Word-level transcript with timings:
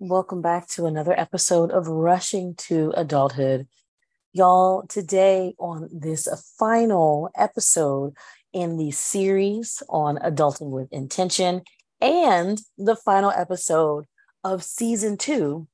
Welcome 0.00 0.42
back 0.42 0.68
to 0.68 0.86
another 0.86 1.12
episode 1.18 1.72
of 1.72 1.88
Rushing 1.88 2.54
to 2.68 2.92
Adulthood. 2.96 3.66
Y'all, 4.32 4.86
today 4.86 5.56
on 5.58 5.88
this 5.92 6.28
final 6.56 7.30
episode 7.36 8.14
in 8.52 8.76
the 8.76 8.92
series 8.92 9.82
on 9.88 10.16
adulting 10.18 10.70
with 10.70 10.92
intention 10.92 11.62
and 12.00 12.60
the 12.76 12.94
final 12.94 13.32
episode 13.32 14.04
of 14.44 14.62
season 14.62 15.16
two, 15.16 15.66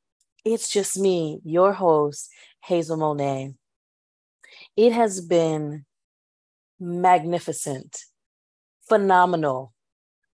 it's 0.43 0.71
just 0.71 0.99
me, 0.99 1.43
your 1.45 1.75
host, 1.75 2.31
Hazel 2.65 2.97
Monae. 2.97 3.55
It 4.75 4.95
has 4.95 5.21
been 5.21 5.85
magnificent, 6.81 7.99
phenomenal, 8.89 9.75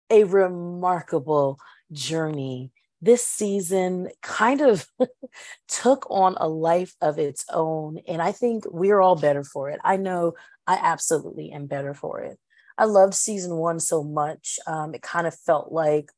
a 0.09 0.23
remarkable 0.23 1.59
journey 1.91 2.71
this 3.02 3.25
season 3.25 4.09
kind 4.22 4.62
of 4.62 4.88
took 5.67 6.09
on 6.09 6.36
a 6.38 6.48
life 6.48 6.95
of 7.02 7.20
its 7.20 7.45
own. 7.52 7.99
And 8.08 8.22
I 8.22 8.31
think 8.31 8.63
we're 8.67 9.02
all 9.02 9.16
better 9.16 9.44
for 9.44 9.70
it. 9.70 9.80
I 9.84 9.98
know 9.98 10.34
I 10.66 10.80
absolutely 10.81 11.52
am 11.52 11.67
better 11.67 11.94
for 11.94 12.22
it. 12.22 12.39
I 12.77 12.86
loved 12.86 13.13
season 13.13 13.55
one 13.55 13.80
so 13.80 14.03
much. 14.03 14.59
Um, 14.67 14.94
it 14.94 15.02
kind 15.02 15.27
of 15.27 15.38
felt 15.38 15.72
like 15.72 16.12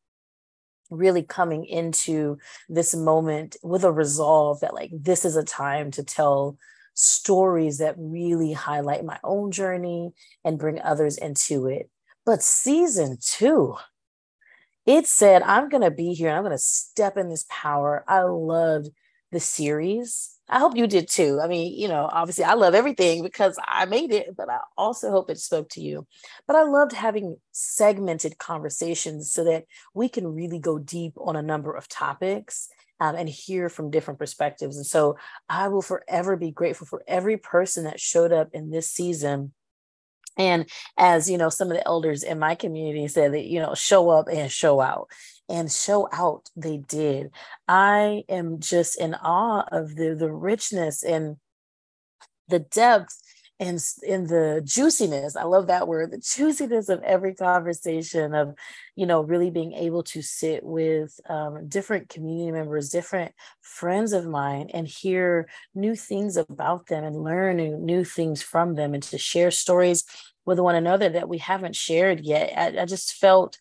really 0.89 1.23
coming 1.23 1.65
into 1.65 2.37
this 2.69 2.95
moment 2.95 3.57
with 3.61 3.83
a 3.83 3.91
resolve 3.91 4.61
that, 4.61 4.73
like, 4.73 4.91
this 4.93 5.25
is 5.25 5.35
a 5.35 5.43
time 5.43 5.91
to 5.91 6.03
tell 6.03 6.57
stories 6.93 7.77
that 7.77 7.95
really 7.97 8.53
highlight 8.53 9.05
my 9.05 9.19
own 9.23 9.51
journey 9.51 10.13
and 10.43 10.57
bring 10.57 10.81
others 10.81 11.17
into 11.17 11.67
it. 11.67 11.89
But 12.25 12.41
season 12.41 13.17
two, 13.21 13.75
it 14.87 15.05
said, 15.05 15.43
I'm 15.43 15.67
going 15.67 15.83
to 15.83 15.91
be 15.91 16.13
here 16.13 16.29
and 16.29 16.37
I'm 16.37 16.43
going 16.43 16.55
to 16.55 16.57
step 16.57 17.17
in 17.17 17.29
this 17.29 17.45
power. 17.49 18.05
I 18.07 18.21
loved 18.21 18.89
the 19.33 19.39
series. 19.41 20.33
I 20.49 20.59
hope 20.59 20.77
you 20.77 20.87
did 20.87 21.09
too. 21.09 21.41
I 21.43 21.47
mean, 21.49 21.77
you 21.77 21.89
know, 21.89 22.09
obviously 22.09 22.45
I 22.45 22.53
love 22.53 22.73
everything 22.73 23.21
because 23.21 23.59
I 23.67 23.83
made 23.83 24.13
it, 24.13 24.35
but 24.37 24.49
I 24.49 24.59
also 24.77 25.11
hope 25.11 25.29
it 25.29 25.39
spoke 25.39 25.67
to 25.71 25.81
you. 25.81 26.07
But 26.47 26.55
I 26.55 26.63
loved 26.63 26.93
having 26.93 27.35
segmented 27.51 28.37
conversations 28.37 29.29
so 29.29 29.43
that 29.43 29.65
we 29.93 30.07
can 30.07 30.25
really 30.25 30.59
go 30.59 30.79
deep 30.79 31.13
on 31.17 31.35
a 31.35 31.41
number 31.41 31.73
of 31.73 31.89
topics 31.89 32.69
um, 33.01 33.15
and 33.15 33.27
hear 33.27 33.67
from 33.67 33.91
different 33.91 34.19
perspectives. 34.19 34.77
And 34.77 34.85
so 34.85 35.17
I 35.49 35.67
will 35.67 35.81
forever 35.81 36.37
be 36.37 36.51
grateful 36.51 36.87
for 36.87 37.03
every 37.09 37.35
person 37.35 37.83
that 37.83 37.99
showed 37.99 38.31
up 38.31 38.51
in 38.53 38.71
this 38.71 38.89
season 38.89 39.51
and 40.37 40.69
as 40.97 41.29
you 41.29 41.37
know 41.37 41.49
some 41.49 41.69
of 41.69 41.77
the 41.77 41.87
elders 41.87 42.23
in 42.23 42.39
my 42.39 42.55
community 42.55 43.07
said 43.07 43.33
that 43.33 43.45
you 43.45 43.59
know 43.59 43.73
show 43.73 44.09
up 44.09 44.27
and 44.31 44.51
show 44.51 44.79
out 44.81 45.09
and 45.49 45.71
show 45.71 46.09
out 46.11 46.49
they 46.55 46.77
did. 46.77 47.31
I 47.67 48.23
am 48.29 48.59
just 48.59 48.99
in 48.99 49.13
awe 49.15 49.65
of 49.71 49.95
the 49.95 50.15
the 50.15 50.31
richness 50.31 51.03
and 51.03 51.37
the 52.49 52.59
depth 52.59 53.21
and 53.59 53.83
in 54.03 54.27
the 54.27 54.61
juiciness 54.63 55.35
i 55.35 55.43
love 55.43 55.67
that 55.67 55.87
word 55.87 56.11
the 56.11 56.17
juiciness 56.17 56.89
of 56.89 57.01
every 57.03 57.33
conversation 57.33 58.35
of 58.35 58.53
you 58.95 59.05
know 59.05 59.21
really 59.21 59.49
being 59.49 59.73
able 59.73 60.03
to 60.03 60.21
sit 60.21 60.63
with 60.63 61.19
um, 61.29 61.67
different 61.67 62.09
community 62.09 62.51
members 62.51 62.89
different 62.89 63.33
friends 63.61 64.13
of 64.13 64.25
mine 64.25 64.69
and 64.73 64.87
hear 64.87 65.47
new 65.73 65.95
things 65.95 66.37
about 66.37 66.87
them 66.87 67.03
and 67.03 67.23
learn 67.23 67.57
new, 67.57 67.77
new 67.77 68.03
things 68.03 68.41
from 68.41 68.75
them 68.75 68.93
and 68.93 69.03
to 69.03 69.17
share 69.17 69.51
stories 69.51 70.03
with 70.45 70.59
one 70.59 70.75
another 70.75 71.09
that 71.09 71.27
we 71.27 71.39
haven't 71.39 71.75
shared 71.75 72.21
yet. 72.21 72.53
I, 72.57 72.81
I 72.81 72.85
just 72.85 73.13
felt 73.13 73.59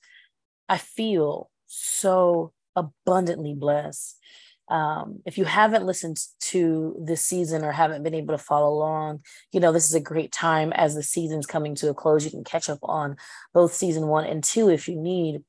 i 0.69 0.79
feel 0.79 1.51
so 1.67 2.53
abundantly 2.75 3.55
blessed 3.55 4.19
um, 4.69 5.20
if 5.25 5.39
you 5.39 5.45
haven't 5.45 5.86
listened 5.86 6.19
to 6.41 6.97
this 7.05 7.22
season 7.22 7.64
or 7.64 7.72
haven't 7.72 8.03
been 8.03 8.14
able 8.14 8.34
to 8.34 8.42
follow 8.42 8.69
along, 8.69 9.20
you 9.53 9.60
know, 9.60 9.72
this 9.72 9.87
is 9.87 9.94
a 9.94 10.00
great 10.00 10.32
time 10.32 10.72
as 10.72 10.94
the 10.94 11.03
season's 11.03 11.47
coming 11.47 11.75
to 11.77 11.91
a 11.91 11.94
close. 11.94 12.25
You 12.25 12.31
can 12.31 12.44
catch 12.44 12.69
up 12.69 12.81
on 12.82 13.16
both 13.55 13.72
season 13.72 14.09
one 14.09 14.25
and 14.25 14.43
two 14.43 14.69
if 14.69 14.88
you 14.88 14.97
need. 14.97 15.43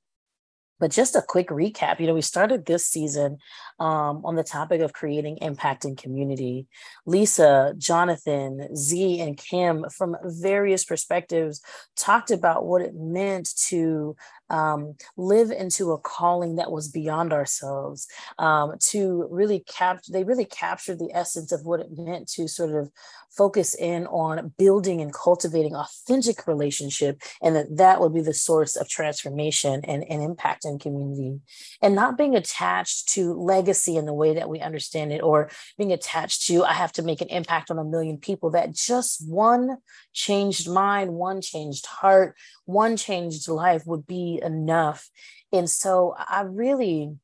But 0.79 0.91
just 0.91 1.15
a 1.15 1.23
quick 1.27 1.47
recap, 1.47 1.99
you 1.99 2.05
know, 2.05 2.13
we 2.13 2.21
started 2.21 2.65
this 2.65 2.85
season 2.85 3.39
um, 3.79 4.23
on 4.23 4.35
the 4.35 4.43
topic 4.43 4.81
of 4.81 4.93
creating 4.93 5.37
impact 5.37 5.85
in 5.85 5.95
community. 5.95 6.67
Lisa, 7.07 7.73
Jonathan, 7.79 8.75
Z, 8.75 9.19
and 9.19 9.35
Kim, 9.35 9.85
from 9.89 10.15
various 10.23 10.85
perspectives, 10.85 11.61
talked 11.95 12.29
about 12.29 12.67
what 12.67 12.83
it 12.83 12.93
meant 12.93 13.49
to 13.69 14.15
um, 14.49 14.95
live 15.15 15.51
into 15.51 15.91
a 15.91 15.97
calling 15.97 16.55
that 16.55 16.71
was 16.71 16.87
beyond 16.87 17.33
ourselves. 17.33 18.07
Um, 18.37 18.73
to 18.89 19.27
really 19.29 19.59
capture, 19.59 20.11
they 20.11 20.23
really 20.23 20.45
captured 20.45 20.99
the 20.99 21.11
essence 21.13 21.51
of 21.51 21.65
what 21.65 21.79
it 21.79 21.97
meant 21.97 22.27
to 22.29 22.47
sort 22.47 22.75
of 22.75 22.91
focus 23.29 23.75
in 23.75 24.07
on 24.07 24.51
building 24.57 24.99
and 24.99 25.13
cultivating 25.13 25.75
authentic 25.75 26.47
relationship, 26.47 27.21
and 27.41 27.55
that 27.55 27.77
that 27.77 28.01
would 28.01 28.13
be 28.13 28.21
the 28.21 28.33
source 28.33 28.75
of 28.75 28.89
transformation 28.89 29.81
and, 29.83 30.03
and 30.09 30.23
impact 30.23 30.65
in 30.65 30.79
community, 30.79 31.39
and 31.81 31.93
not 31.93 32.17
being 32.17 32.35
attached 32.35 33.09
to 33.09 33.33
legacy 33.33 33.95
in 33.95 34.05
the 34.05 34.13
way 34.13 34.33
that 34.33 34.49
we 34.49 34.59
understand 34.59 35.11
it, 35.11 35.21
or 35.21 35.49
being 35.77 35.91
attached 35.91 36.47
to 36.47 36.63
I 36.63 36.73
have 36.73 36.91
to 36.93 37.03
make 37.03 37.21
an 37.21 37.29
impact 37.29 37.69
on 37.69 37.77
a 37.77 37.83
million 37.83 38.17
people. 38.17 38.49
That 38.51 38.73
just 38.73 39.27
one 39.27 39.77
changed 40.13 40.67
mind, 40.67 41.13
one 41.13 41.41
changed 41.41 41.85
heart, 41.85 42.35
one 42.65 42.97
changed 42.97 43.47
life 43.47 43.85
would 43.85 44.07
be 44.07 44.36
enough. 44.39 45.09
And 45.51 45.69
so 45.69 46.15
I 46.17 46.41
really 46.41 47.15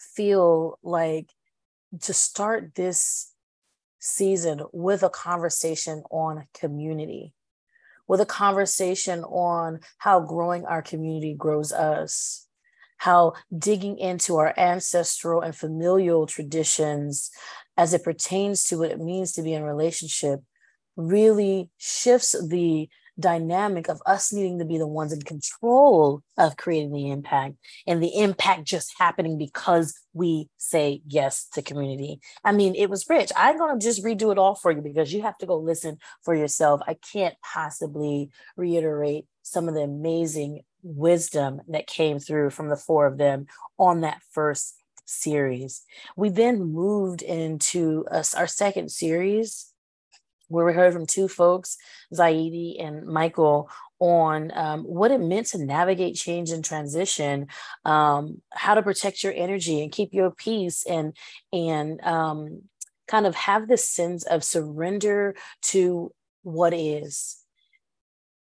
feel 0.00 0.78
like 0.82 1.30
to 2.02 2.12
start 2.12 2.74
this 2.74 3.32
season 3.98 4.62
with 4.72 5.02
a 5.02 5.10
conversation 5.10 6.02
on 6.10 6.46
community, 6.54 7.32
with 8.06 8.20
a 8.20 8.26
conversation 8.26 9.24
on 9.24 9.80
how 9.98 10.20
growing 10.20 10.64
our 10.64 10.82
community 10.82 11.34
grows 11.34 11.72
us, 11.72 12.46
how 12.98 13.34
digging 13.56 13.98
into 13.98 14.36
our 14.36 14.54
ancestral 14.56 15.40
and 15.40 15.54
familial 15.54 16.26
traditions 16.26 17.30
as 17.76 17.92
it 17.92 18.04
pertains 18.04 18.64
to 18.64 18.78
what 18.78 18.90
it 18.90 19.00
means 19.00 19.32
to 19.32 19.42
be 19.42 19.52
in 19.52 19.62
relationship 19.62 20.40
really 20.96 21.68
shifts 21.76 22.34
the 22.48 22.88
dynamic 23.18 23.88
of 23.88 24.00
us 24.06 24.32
needing 24.32 24.58
to 24.58 24.64
be 24.64 24.78
the 24.78 24.86
ones 24.86 25.12
in 25.12 25.22
control 25.22 26.22
of 26.36 26.56
creating 26.56 26.92
the 26.92 27.10
impact 27.10 27.54
and 27.86 28.02
the 28.02 28.18
impact 28.18 28.64
just 28.64 28.94
happening 28.98 29.38
because 29.38 29.94
we 30.12 30.48
say 30.58 31.02
yes 31.06 31.46
to 31.54 31.62
community. 31.62 32.20
I 32.44 32.52
mean, 32.52 32.74
it 32.74 32.90
was 32.90 33.06
rich. 33.08 33.32
I'm 33.36 33.58
going 33.58 33.78
to 33.78 33.84
just 33.84 34.04
redo 34.04 34.32
it 34.32 34.38
all 34.38 34.54
for 34.54 34.70
you 34.70 34.82
because 34.82 35.12
you 35.12 35.22
have 35.22 35.38
to 35.38 35.46
go 35.46 35.56
listen 35.56 35.98
for 36.24 36.34
yourself. 36.34 36.80
I 36.86 36.96
can't 37.12 37.34
possibly 37.42 38.30
reiterate 38.56 39.26
some 39.42 39.68
of 39.68 39.74
the 39.74 39.82
amazing 39.82 40.62
wisdom 40.82 41.60
that 41.68 41.86
came 41.86 42.18
through 42.18 42.50
from 42.50 42.68
the 42.68 42.76
four 42.76 43.06
of 43.06 43.18
them 43.18 43.46
on 43.78 44.02
that 44.02 44.20
first 44.32 44.74
series. 45.06 45.82
We 46.16 46.28
then 46.28 46.72
moved 46.72 47.22
into 47.22 48.04
a, 48.10 48.24
our 48.36 48.46
second 48.46 48.90
series 48.90 49.72
where 50.48 50.64
we 50.64 50.72
heard 50.72 50.92
from 50.92 51.06
two 51.06 51.28
folks, 51.28 51.76
Zaidi 52.14 52.82
and 52.82 53.06
Michael, 53.06 53.70
on 53.98 54.52
um, 54.54 54.82
what 54.82 55.10
it 55.10 55.20
meant 55.20 55.48
to 55.48 55.64
navigate 55.64 56.16
change 56.16 56.50
and 56.50 56.64
transition, 56.64 57.48
um, 57.84 58.42
how 58.52 58.74
to 58.74 58.82
protect 58.82 59.22
your 59.22 59.32
energy 59.34 59.82
and 59.82 59.92
keep 59.92 60.12
your 60.12 60.30
peace, 60.30 60.84
and 60.86 61.16
and 61.52 62.02
um, 62.04 62.62
kind 63.08 63.26
of 63.26 63.34
have 63.34 63.68
this 63.68 63.88
sense 63.88 64.24
of 64.24 64.44
surrender 64.44 65.34
to 65.62 66.12
what 66.42 66.74
is. 66.74 67.38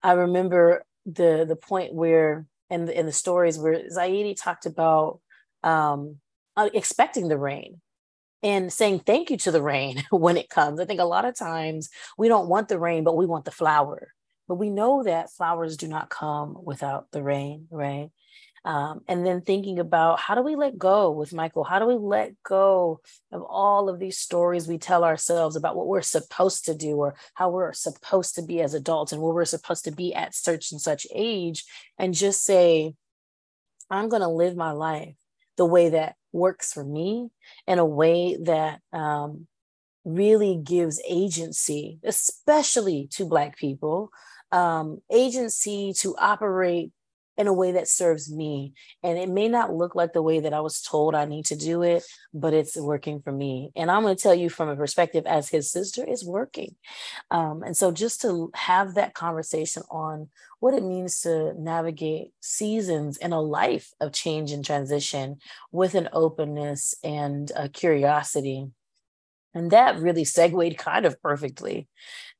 I 0.04 0.14
remember 0.14 0.84
the 1.06 1.46
the 1.48 1.56
point 1.56 1.94
where 1.94 2.46
in 2.70 2.86
the, 2.86 2.98
in 2.98 3.06
the 3.06 3.12
stories 3.12 3.58
where 3.58 3.90
Zaidi 3.90 4.40
talked 4.40 4.66
about 4.66 5.20
um, 5.64 6.18
uh, 6.56 6.70
expecting 6.74 7.28
the 7.28 7.38
rain 7.38 7.82
and 8.42 8.72
saying 8.72 9.00
thank 9.00 9.30
you 9.30 9.38
to 9.38 9.52
the 9.52 9.62
rain 9.62 10.04
when 10.12 10.38
it 10.38 10.50
comes. 10.50 10.80
I 10.80 10.86
think 10.86 11.00
a 11.00 11.06
lot 11.06 11.26
of 11.26 11.38
times 11.38 11.90
we 12.18 12.28
don't 12.28 12.50
want 12.50 12.68
the 12.68 12.80
rain, 12.80 13.04
but 13.04 13.18
we 13.18 13.26
want 13.26 13.46
the 13.46 13.52
flower. 13.52 14.14
But 14.48 14.56
we 14.56 14.70
know 14.70 15.04
that 15.04 15.32
flowers 15.32 15.78
do 15.78 15.88
not 15.88 16.10
come 16.10 16.58
without 16.64 17.12
the 17.12 17.22
rain, 17.22 17.68
right? 17.70 18.10
Um, 18.66 19.02
and 19.08 19.26
then 19.26 19.42
thinking 19.42 19.80
about 19.80 20.20
how 20.20 20.36
do 20.36 20.42
we 20.42 20.56
let 20.56 20.78
go 20.78 21.12
with 21.12 21.34
Michael? 21.34 21.64
How 21.64 21.80
do 21.80 21.86
we 21.86 21.96
let 21.96 22.34
go 22.44 23.00
of 23.32 23.42
all 23.44 23.90
of 23.90 24.00
these 24.00 24.18
stories 24.18 24.68
we 24.68 24.78
tell 24.78 25.04
ourselves 25.04 25.56
about 25.56 25.76
what 25.76 25.88
we're 25.88 26.02
supposed 26.02 26.66
to 26.66 26.76
do 26.76 26.96
or 26.98 27.16
how 27.36 27.50
we're 27.50 27.74
supposed 27.74 28.36
to 28.36 28.42
be 28.42 28.62
as 28.62 28.74
adults 28.74 29.12
and 29.12 29.22
where 29.22 29.34
we're 29.34 29.46
supposed 29.46 29.86
to 29.86 29.92
be 29.92 30.14
at 30.14 30.36
such 30.36 30.72
and 30.72 30.82
such 30.82 31.08
age 31.14 31.64
and 31.98 32.14
just 32.14 32.44
say, 32.44 32.96
I'm 33.90 34.10
going 34.10 34.22
to 34.22 34.28
live 34.28 34.56
my 34.56 34.72
life 34.72 35.16
the 35.60 35.66
way 35.66 35.90
that 35.90 36.16
works 36.32 36.72
for 36.72 36.86
me 36.86 37.30
in 37.68 37.80
a 37.80 37.86
way 37.86 38.38
that 38.42 38.80
um, 38.94 39.46
really 40.06 40.56
gives 40.56 41.02
agency, 41.08 42.00
especially 42.06 43.10
to 43.12 43.26
Black 43.26 43.58
people, 43.58 44.10
um, 44.54 45.02
agency 45.12 45.92
to 45.98 46.16
operate 46.18 46.92
in 47.40 47.48
a 47.48 47.54
way 47.54 47.72
that 47.72 47.88
serves 47.88 48.30
me. 48.30 48.74
And 49.02 49.18
it 49.18 49.30
may 49.30 49.48
not 49.48 49.74
look 49.74 49.96
like 49.96 50.12
the 50.12 50.22
way 50.22 50.42
that 50.42 50.54
I 50.54 50.60
was 50.60 50.82
told 50.82 51.16
I 51.16 51.24
need 51.24 51.46
to 51.46 51.56
do 51.56 51.84
it, 51.84 52.04
but 52.34 52.54
it's 52.54 52.76
working 52.76 53.22
for 53.22 53.32
me. 53.32 53.72
And 53.78 53.90
I'm 53.90 54.04
going 54.04 54.14
to 54.14 54.22
tell 54.22 54.36
you 54.36 54.50
from 54.50 54.68
a 54.68 54.76
perspective 54.76 55.26
as 55.26 55.48
his 55.48 55.72
sister, 55.72 56.04
is 56.04 56.26
working. 56.26 56.76
Um, 57.32 57.64
and 57.64 57.78
so 57.78 57.94
just 57.94 58.20
to 58.24 58.52
have 58.56 58.96
that 58.96 59.14
conversation 59.14 59.84
on 59.90 60.28
what 60.60 60.74
it 60.74 60.84
means 60.84 61.22
to 61.22 61.54
navigate 61.58 62.34
seasons 62.42 63.16
in 63.16 63.32
a 63.32 63.40
life 63.42 63.94
of 64.02 64.12
change 64.12 64.52
and 64.52 64.66
transition 64.66 65.38
with 65.72 65.96
an 65.96 66.10
openness 66.12 66.94
and 67.06 67.54
a 67.56 67.70
curiosity. 67.70 68.68
And 69.54 69.72
that 69.72 69.98
really 69.98 70.26
segued 70.26 70.78
kind 70.78 71.06
of 71.06 71.22
perfectly 71.22 71.88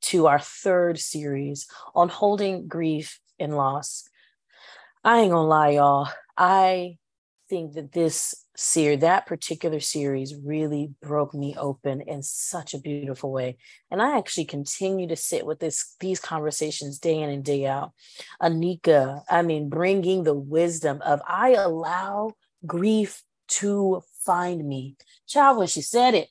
to 0.02 0.26
our 0.26 0.38
third 0.38 0.98
series 0.98 1.66
on 1.94 2.10
holding 2.10 2.68
grief 2.68 3.18
and 3.38 3.56
loss. 3.56 4.09
I 5.02 5.20
ain't 5.20 5.30
gonna 5.30 5.48
lie, 5.48 5.70
y'all. 5.70 6.08
I 6.36 6.98
think 7.48 7.72
that 7.72 7.92
this 7.92 8.34
series, 8.54 9.00
that 9.00 9.24
particular 9.24 9.80
series, 9.80 10.34
really 10.34 10.92
broke 11.00 11.32
me 11.32 11.54
open 11.56 12.02
in 12.02 12.22
such 12.22 12.74
a 12.74 12.78
beautiful 12.78 13.32
way. 13.32 13.56
And 13.90 14.02
I 14.02 14.18
actually 14.18 14.44
continue 14.44 15.08
to 15.08 15.16
sit 15.16 15.46
with 15.46 15.58
this 15.58 15.96
these 16.00 16.20
conversations 16.20 16.98
day 16.98 17.18
in 17.18 17.30
and 17.30 17.42
day 17.42 17.66
out. 17.66 17.92
Anika, 18.42 19.22
I 19.30 19.40
mean, 19.40 19.70
bringing 19.70 20.24
the 20.24 20.34
wisdom 20.34 21.00
of 21.02 21.22
I 21.26 21.54
allow 21.54 22.32
grief 22.66 23.22
to 23.48 24.02
find 24.26 24.68
me. 24.68 24.96
Child, 25.26 25.58
when 25.58 25.66
she 25.66 25.80
said 25.80 26.14
it, 26.14 26.28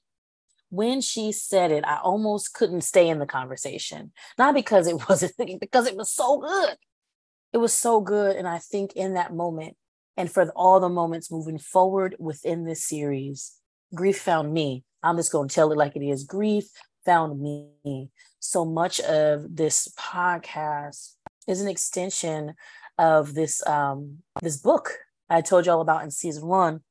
when 0.69 1.01
she 1.01 1.31
said 1.31 1.71
it, 1.71 1.83
I 1.85 1.97
almost 1.97 2.53
couldn't 2.53 2.81
stay 2.81 3.09
in 3.09 3.17
the 3.17 3.25
conversation. 3.25 4.11
Not 4.37 4.53
because 4.53 4.85
it 4.85 4.95
wasn't, 5.09 5.33
because 5.59 5.87
it 5.87 5.97
was 5.97 6.11
so 6.11 6.37
good 6.37 6.77
it 7.53 7.57
was 7.57 7.73
so 7.73 8.01
good. 8.01 8.35
And 8.35 8.47
I 8.47 8.59
think 8.59 8.93
in 8.93 9.13
that 9.13 9.33
moment, 9.33 9.75
and 10.17 10.31
for 10.31 10.49
all 10.55 10.79
the 10.79 10.89
moments 10.89 11.31
moving 11.31 11.57
forward 11.57 12.15
within 12.19 12.65
this 12.65 12.83
series, 12.83 13.53
grief 13.93 14.19
found 14.19 14.53
me. 14.53 14.83
I'm 15.01 15.15
just 15.15 15.31
going 15.31 15.47
to 15.47 15.55
tell 15.55 15.71
it 15.71 15.77
like 15.77 15.95
it 15.95 16.03
is. 16.03 16.25
Grief 16.25 16.65
found 17.05 17.41
me. 17.41 18.09
So 18.39 18.65
much 18.65 18.99
of 19.01 19.55
this 19.55 19.87
podcast 19.97 21.15
is 21.47 21.61
an 21.61 21.67
extension 21.67 22.53
of 22.97 23.33
this 23.33 23.65
um, 23.65 24.17
this 24.41 24.57
book 24.57 24.91
I 25.29 25.41
told 25.41 25.65
you 25.65 25.71
all 25.71 25.81
about 25.81 26.03
in 26.03 26.11
season 26.11 26.45
one, 26.47 26.81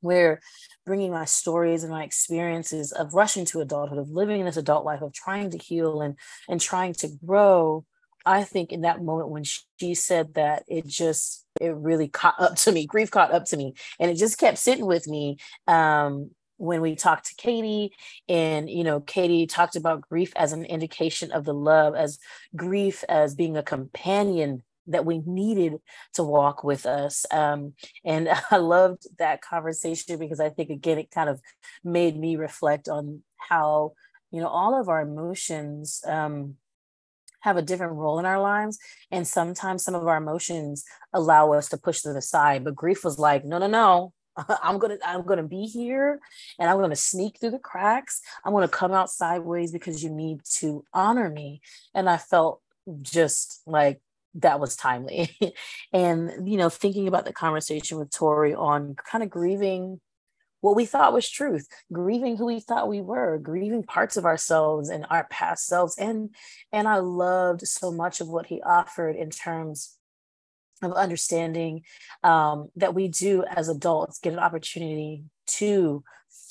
where 0.00 0.40
bringing 0.86 1.10
my 1.10 1.26
stories 1.26 1.84
and 1.84 1.92
my 1.92 2.04
experiences 2.04 2.92
of 2.92 3.14
rushing 3.14 3.44
to 3.46 3.60
adulthood, 3.60 3.98
of 3.98 4.10
living 4.10 4.44
this 4.44 4.56
adult 4.56 4.84
life, 4.84 5.02
of 5.02 5.12
trying 5.12 5.50
to 5.50 5.58
heal 5.58 6.00
and 6.00 6.16
and 6.48 6.60
trying 6.60 6.94
to 6.94 7.08
grow 7.24 7.84
I 8.24 8.44
think 8.44 8.72
in 8.72 8.82
that 8.82 9.02
moment 9.02 9.28
when 9.30 9.44
she 9.44 9.94
said 9.94 10.34
that, 10.34 10.64
it 10.68 10.86
just 10.86 11.44
it 11.60 11.74
really 11.74 12.08
caught 12.08 12.40
up 12.40 12.56
to 12.56 12.72
me. 12.72 12.86
Grief 12.86 13.10
caught 13.10 13.32
up 13.32 13.44
to 13.46 13.56
me, 13.56 13.74
and 13.98 14.10
it 14.10 14.16
just 14.16 14.38
kept 14.38 14.58
sitting 14.58 14.86
with 14.86 15.06
me. 15.08 15.38
Um, 15.66 16.30
when 16.58 16.80
we 16.80 16.94
talked 16.94 17.26
to 17.26 17.34
Katie, 17.34 17.92
and 18.28 18.70
you 18.70 18.84
know, 18.84 19.00
Katie 19.00 19.46
talked 19.46 19.74
about 19.74 20.02
grief 20.02 20.32
as 20.36 20.52
an 20.52 20.64
indication 20.64 21.32
of 21.32 21.44
the 21.44 21.54
love, 21.54 21.94
as 21.96 22.18
grief 22.54 23.02
as 23.08 23.34
being 23.34 23.56
a 23.56 23.62
companion 23.62 24.62
that 24.86 25.04
we 25.04 25.18
needed 25.26 25.80
to 26.14 26.22
walk 26.22 26.64
with 26.64 26.86
us. 26.86 27.24
Um, 27.30 27.74
and 28.04 28.28
I 28.50 28.56
loved 28.56 29.06
that 29.18 29.42
conversation 29.42 30.18
because 30.18 30.40
I 30.40 30.50
think 30.50 30.70
again 30.70 30.98
it 30.98 31.10
kind 31.10 31.28
of 31.28 31.40
made 31.84 32.16
me 32.16 32.36
reflect 32.36 32.88
on 32.88 33.22
how 33.36 33.94
you 34.30 34.40
know 34.40 34.48
all 34.48 34.80
of 34.80 34.88
our 34.88 35.02
emotions. 35.02 36.00
Um, 36.06 36.56
have 37.42 37.56
a 37.56 37.62
different 37.62 37.94
role 37.94 38.18
in 38.18 38.24
our 38.24 38.40
lives. 38.40 38.78
And 39.10 39.26
sometimes 39.26 39.84
some 39.84 39.94
of 39.94 40.06
our 40.06 40.16
emotions 40.16 40.84
allow 41.12 41.52
us 41.52 41.68
to 41.68 41.76
push 41.76 42.00
them 42.00 42.16
aside. 42.16 42.64
But 42.64 42.74
grief 42.74 43.04
was 43.04 43.18
like, 43.18 43.44
no, 43.44 43.58
no, 43.58 43.66
no. 43.66 44.12
I'm 44.62 44.78
gonna 44.78 44.96
I'm 45.04 45.26
gonna 45.26 45.42
be 45.42 45.66
here 45.66 46.18
and 46.58 46.70
I'm 46.70 46.80
gonna 46.80 46.96
sneak 46.96 47.38
through 47.38 47.50
the 47.50 47.58
cracks. 47.58 48.22
I'm 48.44 48.52
gonna 48.52 48.68
come 48.68 48.92
out 48.92 49.10
sideways 49.10 49.72
because 49.72 50.02
you 50.02 50.10
need 50.10 50.40
to 50.54 50.84
honor 50.94 51.28
me. 51.28 51.60
And 51.94 52.08
I 52.08 52.16
felt 52.16 52.62
just 53.02 53.60
like 53.66 54.00
that 54.36 54.58
was 54.58 54.76
timely. 54.76 55.36
and 55.92 56.48
you 56.48 56.56
know, 56.56 56.70
thinking 56.70 57.08
about 57.08 57.26
the 57.26 57.32
conversation 57.32 57.98
with 57.98 58.10
Tori 58.10 58.54
on 58.54 58.94
kind 58.94 59.22
of 59.22 59.30
grieving 59.30 60.00
what 60.62 60.76
we 60.76 60.86
thought 60.86 61.12
was 61.12 61.28
truth, 61.28 61.68
grieving 61.92 62.36
who 62.36 62.46
we 62.46 62.60
thought 62.60 62.88
we 62.88 63.02
were, 63.02 63.36
grieving 63.38 63.82
parts 63.82 64.16
of 64.16 64.24
ourselves 64.24 64.88
and 64.88 65.04
our 65.10 65.24
past 65.24 65.66
selves. 65.66 65.96
And 65.98 66.34
and 66.72 66.88
I 66.88 66.96
loved 66.96 67.66
so 67.66 67.92
much 67.92 68.22
of 68.22 68.28
what 68.28 68.46
he 68.46 68.62
offered 68.62 69.16
in 69.16 69.28
terms 69.28 69.98
of 70.82 70.92
understanding 70.92 71.82
um, 72.22 72.70
that 72.76 72.94
we 72.94 73.08
do 73.08 73.44
as 73.44 73.68
adults 73.68 74.18
get 74.18 74.32
an 74.32 74.38
opportunity 74.38 75.24
to 75.58 76.02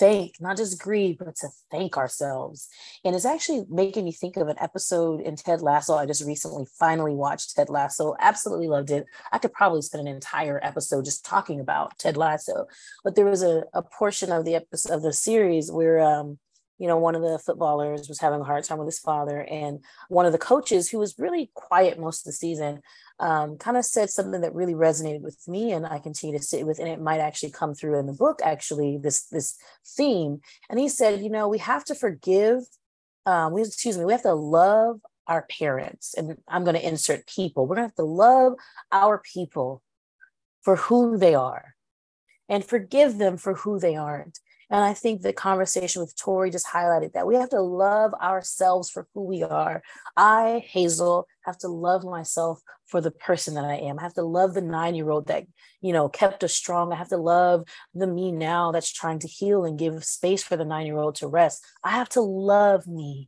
thank, 0.02 0.42
not 0.42 0.58
just 0.58 0.82
grieve, 0.82 1.20
but 1.20 1.36
to 1.36 1.48
thank 1.70 1.96
ourselves. 1.96 2.68
And 3.06 3.16
it's 3.16 3.26
actually 3.26 3.66
making 3.70 4.06
me 4.06 4.12
think 4.12 4.36
of 4.36 4.48
an 4.48 4.58
episode 4.60 5.22
in 5.22 5.36
Ted 5.36 5.62
Lasso. 5.62 5.96
I 5.96 6.06
just 6.06 6.26
recently 6.26 6.66
finally 6.80 7.14
watched 7.14 7.56
Ted 7.56 7.70
Lasso. 7.70 8.16
Absolutely 8.20 8.68
loved 8.68 8.90
it. 8.90 9.06
I 9.32 9.38
could 9.38 9.54
probably 9.54 9.84
spend 9.84 10.08
an 10.08 10.14
entire 10.14 10.60
episode 10.64 11.06
just 11.06 11.24
talking 11.24 11.60
about 11.60 11.98
Ted 12.00 12.18
Lasso. 12.18 12.66
But 13.04 13.16
there 13.16 13.26
was 13.26 13.44
a, 13.44 13.66
a 13.74 13.84
portion 13.84 14.32
of 14.32 14.44
the 14.44 14.56
episode 14.56 14.94
of 14.94 15.04
the 15.04 15.14
series 15.14 15.72
where 15.72 16.00
um, 16.00 16.40
you 16.82 16.88
know, 16.88 16.98
one 16.98 17.14
of 17.14 17.22
the 17.22 17.38
footballers 17.38 18.10
was 18.10 18.20
having 18.20 18.42
a 18.42 18.44
hard 18.44 18.64
time 18.64 18.80
with 18.80 18.88
his 18.88 18.98
father, 18.98 19.42
and 19.42 19.84
one 20.10 20.26
of 20.26 20.32
the 20.32 20.40
coaches, 20.40 20.90
who 20.90 20.98
was 20.98 21.20
really 21.20 21.52
quiet 21.54 22.00
most 22.00 22.22
of 22.22 22.26
the 22.26 22.32
season, 22.32 22.82
um, 23.20 23.56
kind 23.60 23.78
of 23.78 23.86
said 23.86 24.10
something 24.10 24.42
that 24.42 24.56
really 24.56 24.74
resonated 24.74 25.22
with 25.22 25.38
me, 25.48 25.74
and 25.74 25.86
I 25.86 26.00
continue 26.00 26.36
to 26.36 26.44
sit 26.44 26.66
with, 26.66 26.80
and 26.80 26.88
it 26.88 27.00
might 27.00 27.20
actually 27.20 27.52
come 27.52 27.76
through 27.76 28.00
in 28.00 28.08
the 28.08 28.14
book. 28.14 28.40
Actually, 28.44 28.98
this 28.98 29.28
this 29.28 29.60
theme, 29.86 30.42
and 30.72 30.80
he 30.80 30.90
said, 30.90 31.22
you 31.22 31.30
know, 31.30 31.48
we 31.48 31.60
have 31.60 31.86
to 31.86 31.94
forgive. 31.94 32.64
Um, 33.28 33.54
we 33.54 33.62
excuse 33.62 33.96
me, 33.96 34.06
we 34.06 34.14
have 34.14 34.24
to 34.24 34.34
love 34.34 35.02
our 35.28 35.46
parents, 35.60 36.16
and 36.16 36.38
I'm 36.48 36.64
going 36.64 36.80
to 36.80 36.88
insert 36.88 37.28
people. 37.28 37.68
We're 37.68 37.76
going 37.76 37.90
to 37.90 37.94
have 37.94 38.06
to 38.06 38.16
love 38.26 38.54
our 38.92 39.22
people 39.34 39.84
for 40.64 40.78
who 40.78 41.20
they 41.20 41.36
are, 41.36 41.76
and 42.50 42.66
forgive 42.66 43.20
them 43.20 43.38
for 43.38 43.54
who 43.54 43.80
they 43.80 43.96
aren't. 43.96 44.40
And 44.72 44.86
I 44.86 44.94
think 44.94 45.22
the 45.22 45.34
conversation 45.34 46.02
with 46.02 46.16
Tori 46.16 46.50
just 46.50 46.66
highlighted 46.66 47.12
that 47.12 47.28
we 47.28 47.36
have 47.36 47.50
to 47.50 47.62
love 47.62 48.14
ourselves 48.14 48.90
for 48.90 49.06
who 49.14 49.24
we 49.26 49.44
are. 49.44 49.84
I, 50.16 50.64
Hazel, 50.66 51.28
have 51.42 51.58
to 51.60 51.68
love 51.68 52.06
myself 52.06 52.62
for 52.88 53.02
the 53.02 53.12
person 53.12 53.56
that 53.56 53.66
I 53.66 53.76
am. 53.76 54.00
I 54.00 54.04
have 54.04 54.14
to 54.14 54.24
love 54.24 54.54
the 54.54 54.62
nine 54.62 54.96
year 54.96 55.10
old 55.10 55.28
that, 55.28 55.44
you 55.82 55.92
know, 55.92 56.08
kept 56.08 56.42
us 56.46 56.54
strong. 56.54 56.94
I 56.94 56.96
have 56.96 57.10
to 57.10 57.18
love 57.18 57.66
the 57.94 58.08
me 58.08 58.32
now 58.32 58.72
that's 58.72 58.94
trying 58.94 59.20
to 59.20 59.28
heal 59.28 59.66
and 59.66 59.78
give 59.78 60.06
space 60.06 60.42
for 60.42 60.56
the 60.56 60.66
nine 60.66 60.86
year 60.86 60.98
old 60.98 61.16
to 61.16 61.28
rest. 61.28 61.66
I 61.84 61.92
have 61.92 62.10
to 62.10 62.22
love 62.22 62.88
me. 62.88 63.28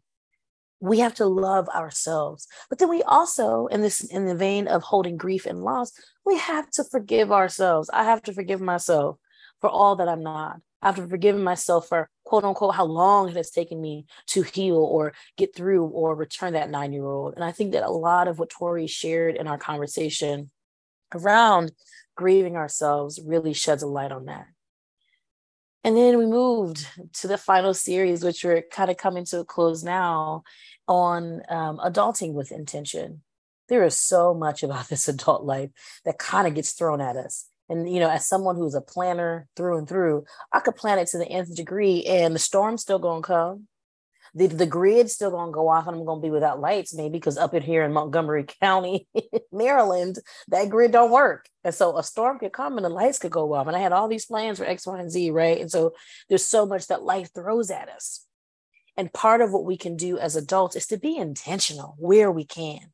We 0.79 0.99
have 0.99 1.15
to 1.15 1.25
love 1.25 1.67
ourselves. 1.69 2.47
But 2.69 2.79
then 2.79 2.89
we 2.89 3.03
also, 3.03 3.67
in 3.67 3.81
this, 3.81 4.01
in 4.01 4.25
the 4.25 4.35
vein 4.35 4.69
of 4.69 4.81
holding 4.81 5.17
grief 5.17 5.45
and 5.45 5.61
loss, 5.61 5.91
we 6.25 6.37
have 6.37 6.69
to 6.71 6.85
forgive 6.85 7.33
ourselves. 7.33 7.89
I 7.91 8.05
have 8.05 8.21
to 8.23 8.33
forgive 8.33 8.61
myself 8.61 9.17
for 9.63 9.69
all 9.69 9.95
that 9.95 10.09
I'm 10.09 10.23
not 10.23 10.59
after 10.81 11.07
forgiving 11.07 11.41
myself 11.41 11.87
for 11.87 12.09
quote 12.25 12.43
unquote 12.43 12.75
how 12.75 12.83
long 12.83 13.29
it 13.29 13.37
has 13.37 13.49
taken 13.49 13.79
me 13.79 14.05
to 14.27 14.41
heal 14.41 14.75
or 14.75 15.13
get 15.37 15.55
through 15.55 15.85
or 15.85 16.17
return 16.17 16.51
that 16.51 16.69
nine 16.69 16.91
year 16.91 17.05
old. 17.05 17.35
And 17.35 17.45
I 17.45 17.53
think 17.53 17.71
that 17.71 17.83
a 17.83 17.89
lot 17.89 18.27
of 18.27 18.39
what 18.39 18.49
Tori 18.49 18.87
shared 18.87 19.37
in 19.37 19.47
our 19.47 19.57
conversation 19.57 20.51
around 21.15 21.71
grieving 22.17 22.57
ourselves 22.57 23.21
really 23.25 23.53
sheds 23.53 23.83
a 23.83 23.87
light 23.87 24.11
on 24.11 24.25
that. 24.25 24.47
And 25.85 25.95
then 25.95 26.17
we 26.17 26.25
moved 26.25 26.85
to 27.21 27.29
the 27.29 27.37
final 27.37 27.73
series, 27.73 28.21
which 28.21 28.43
we're 28.43 28.63
kind 28.63 28.91
of 28.91 28.97
coming 28.97 29.23
to 29.27 29.39
a 29.39 29.45
close 29.45 29.81
now 29.81 30.43
on 30.89 31.41
um, 31.47 31.77
adulting 31.77 32.33
with 32.33 32.51
intention. 32.51 33.21
There 33.69 33.85
is 33.85 33.95
so 33.95 34.33
much 34.33 34.61
about 34.61 34.87
this 34.89 35.07
adult 35.07 35.45
life 35.45 35.69
that 36.03 36.19
kind 36.19 36.49
of 36.49 36.53
gets 36.53 36.73
thrown 36.73 36.99
at 36.99 37.15
us 37.15 37.47
and 37.69 37.91
you 37.91 37.99
know 37.99 38.09
as 38.09 38.27
someone 38.27 38.55
who's 38.55 38.75
a 38.75 38.81
planner 38.81 39.47
through 39.55 39.77
and 39.77 39.87
through 39.87 40.25
i 40.51 40.59
could 40.59 40.75
plan 40.75 40.99
it 40.99 41.07
to 41.07 41.17
the 41.17 41.27
nth 41.27 41.55
degree 41.55 42.03
and 42.03 42.35
the 42.35 42.39
storm's 42.39 42.81
still 42.81 42.99
gonna 42.99 43.21
come. 43.21 43.67
The, 44.35 44.47
the 44.47 44.65
grid's 44.65 45.13
still 45.13 45.29
gonna 45.29 45.51
go 45.51 45.67
off 45.69 45.85
and 45.87 45.95
i'm 45.95 46.05
gonna 46.05 46.21
be 46.21 46.31
without 46.31 46.59
lights 46.59 46.95
maybe 46.95 47.13
because 47.19 47.37
up 47.37 47.53
in 47.53 47.61
here 47.61 47.83
in 47.83 47.93
montgomery 47.93 48.45
county 48.61 49.07
maryland 49.51 50.17
that 50.47 50.69
grid 50.69 50.91
don't 50.91 51.11
work. 51.11 51.47
And 51.63 51.73
so 51.73 51.97
a 51.97 52.03
storm 52.03 52.39
could 52.39 52.51
come 52.51 52.77
and 52.77 52.85
the 52.85 52.89
lights 52.89 53.19
could 53.19 53.31
go 53.31 53.53
off 53.53 53.67
and 53.67 53.75
i 53.75 53.79
had 53.79 53.91
all 53.91 54.07
these 54.07 54.25
plans 54.25 54.57
for 54.57 54.65
x 54.65 54.87
y 54.87 54.99
and 54.99 55.11
z 55.11 55.29
right? 55.29 55.61
And 55.61 55.71
so 55.71 55.93
there's 56.29 56.45
so 56.45 56.65
much 56.65 56.87
that 56.87 57.03
life 57.03 57.29
throws 57.33 57.69
at 57.69 57.89
us. 57.89 58.25
And 58.97 59.13
part 59.13 59.41
of 59.41 59.51
what 59.51 59.65
we 59.65 59.77
can 59.77 59.97
do 59.97 60.17
as 60.17 60.35
adults 60.35 60.75
is 60.75 60.87
to 60.87 60.97
be 60.97 61.17
intentional 61.17 61.95
where 61.97 62.31
we 62.31 62.45
can. 62.45 62.91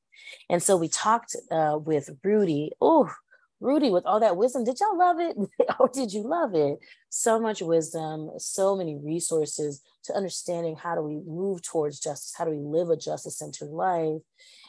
And 0.49 0.61
so 0.61 0.77
we 0.77 0.87
talked 0.89 1.35
uh, 1.51 1.77
with 1.81 2.09
rudy 2.23 2.71
oh 2.81 3.09
Rudy, 3.59 3.89
with 3.89 4.05
all 4.05 4.19
that 4.21 4.37
wisdom, 4.37 4.63
did 4.63 4.79
y'all 4.79 4.97
love 4.97 5.19
it? 5.19 5.35
or 5.79 5.89
did 5.89 6.13
you 6.13 6.23
love 6.23 6.55
it? 6.55 6.79
So 7.09 7.39
much 7.39 7.61
wisdom, 7.61 8.31
so 8.37 8.75
many 8.75 8.95
resources 8.95 9.81
to 10.03 10.15
understanding 10.15 10.75
how 10.75 10.95
do 10.95 11.01
we 11.01 11.15
move 11.25 11.61
towards 11.61 11.99
justice? 11.99 12.33
How 12.37 12.45
do 12.45 12.51
we 12.51 12.57
live 12.57 12.89
a 12.89 12.95
justice 12.95 13.37
centered 13.37 13.69
life 13.69 14.21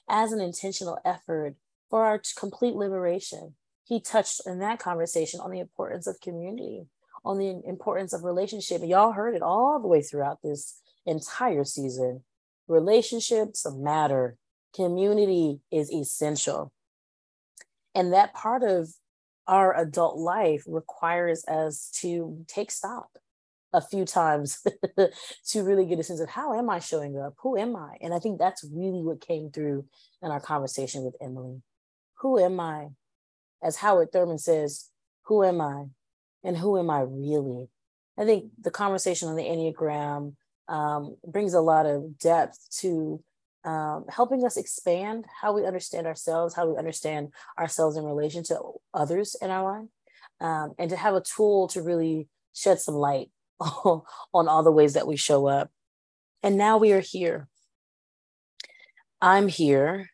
as 0.09 0.33
an 0.33 0.41
intentional 0.41 0.99
effort 1.05 1.55
for 1.89 2.05
our 2.05 2.21
complete 2.37 2.75
liberation? 2.75 3.55
he 3.91 4.01
touched 4.01 4.41
in 4.47 4.61
that 4.61 4.79
conversation 4.79 5.41
on 5.41 5.51
the 5.51 5.59
importance 5.59 6.07
of 6.07 6.21
community, 6.21 6.87
on 7.25 7.39
the 7.39 7.61
importance 7.67 8.13
of 8.13 8.23
relationship. 8.23 8.83
Y'all 8.85 9.11
heard 9.11 9.35
it 9.35 9.43
all 9.43 9.81
the 9.81 9.89
way 9.89 10.01
throughout 10.01 10.39
this 10.43 10.81
entire 11.05 11.65
season. 11.65 12.23
Relationships 12.69 13.67
matter, 13.69 14.37
community 14.73 15.59
is 15.73 15.93
essential. 15.93 16.73
And 17.95 18.13
that 18.13 18.35
part 18.35 18.63
of 18.63 18.89
our 19.47 19.77
adult 19.77 20.17
life 20.17 20.63
requires 20.67 21.45
us 21.47 21.91
to 22.01 22.45
take 22.47 22.71
stock 22.71 23.09
a 23.73 23.81
few 23.81 24.05
times 24.05 24.65
to 25.47 25.63
really 25.63 25.87
get 25.87 25.99
a 25.99 26.03
sense 26.03 26.21
of 26.21 26.29
how 26.29 26.59
am 26.59 26.69
I 26.71 26.79
showing 26.81 27.19
up? 27.21 27.35
Who 27.43 27.57
am 27.57 27.77
I? 27.77 27.97
And 28.01 28.13
I 28.13 28.19
think 28.19 28.39
that's 28.39 28.65
really 28.73 29.03
what 29.03 29.21
came 29.21 29.51
through 29.51 29.85
in 30.23 30.31
our 30.31 30.41
conversation 30.41 31.05
with 31.05 31.17
Emily. 31.21 31.63
Who 32.19 32.39
am 32.39 32.59
I? 32.61 32.89
As 33.63 33.77
Howard 33.77 34.13
Thurman 34.13 34.39
says, 34.39 34.89
who 35.25 35.45
am 35.45 35.61
I? 35.61 35.87
And 36.43 36.57
who 36.57 36.79
am 36.79 36.91
I 36.91 37.01
really? 37.01 37.69
I 38.19 38.25
think 38.25 38.51
the 38.61 38.71
conversation 38.71 39.29
on 39.29 39.37
the 39.37 39.45
Enneagram 39.45 40.35
um, 40.69 41.17
brings 41.27 41.55
a 41.55 41.61
lot 41.61 41.87
of 41.87 42.19
depth 42.19 42.59
to 42.79 43.23
um, 43.65 44.07
helping 44.09 44.45
us 44.45 44.57
expand 44.57 45.27
how 45.41 45.53
we 45.53 45.67
understand 45.67 46.07
ourselves, 46.07 46.55
how 46.55 46.69
we 46.69 46.79
understand 46.79 47.33
ourselves 47.59 47.97
in 47.97 48.05
relation 48.05 48.43
to 48.45 48.59
others 48.95 49.37
in 49.41 49.51
our 49.51 49.81
life, 49.81 49.89
um, 50.41 50.75
and 50.79 50.91
to 50.91 50.97
have 50.97 51.15
a 51.15 51.23
tool 51.23 51.69
to 51.69 51.83
really 51.83 52.29
shed 52.55 52.81
some 52.81 52.95
light 52.95 53.31
on 53.61 54.03
all 54.35 54.63
the 54.63 54.73
ways 54.73 54.95
that 54.95 55.07
we 55.07 55.17
show 55.17 55.47
up. 55.47 55.71
And 56.43 56.57
now 56.57 56.79
we 56.79 56.93
are 56.93 57.01
here. 57.01 57.49
I'm 59.21 59.49
here, 59.49 60.09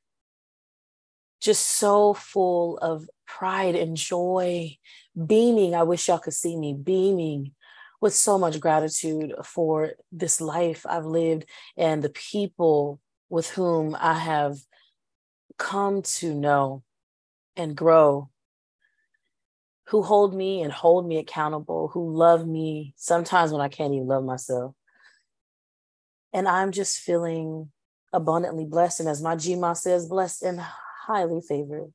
just 1.40 1.64
so 1.64 2.12
full 2.14 2.78
of 2.78 3.08
pride 3.26 3.76
and 3.76 3.96
joy, 3.96 4.76
beaming. 5.26 5.74
I 5.76 5.84
wish 5.84 6.08
y'all 6.08 6.18
could 6.18 6.32
see 6.32 6.56
me 6.56 6.74
beaming 6.74 7.52
with 8.00 8.14
so 8.14 8.36
much 8.38 8.58
gratitude 8.58 9.32
for 9.44 9.92
this 10.10 10.40
life 10.40 10.84
I've 10.88 11.06
lived 11.06 11.44
and 11.76 12.02
the 12.02 12.10
people 12.10 13.00
with 13.28 13.50
whom 13.50 13.96
I 13.98 14.14
have 14.14 14.58
come 15.58 16.02
to 16.02 16.34
know 16.34 16.82
and 17.56 17.76
grow, 17.76 18.30
who 19.88 20.02
hold 20.02 20.34
me 20.34 20.62
and 20.62 20.72
hold 20.72 21.06
me 21.06 21.18
accountable, 21.18 21.88
who 21.88 22.14
love 22.14 22.46
me 22.46 22.92
sometimes 22.96 23.52
when 23.52 23.60
I 23.60 23.68
can't 23.68 23.94
even 23.94 24.06
love 24.06 24.24
myself. 24.24 24.74
And 26.32 26.46
I'm 26.46 26.72
just 26.72 26.98
feeling 26.98 27.70
abundantly 28.12 28.64
blessed. 28.64 29.00
And 29.00 29.08
as 29.08 29.22
my 29.22 29.36
GMA 29.36 29.76
says, 29.76 30.06
blessed 30.06 30.42
and 30.42 30.60
highly 30.60 31.40
favored. 31.40 31.92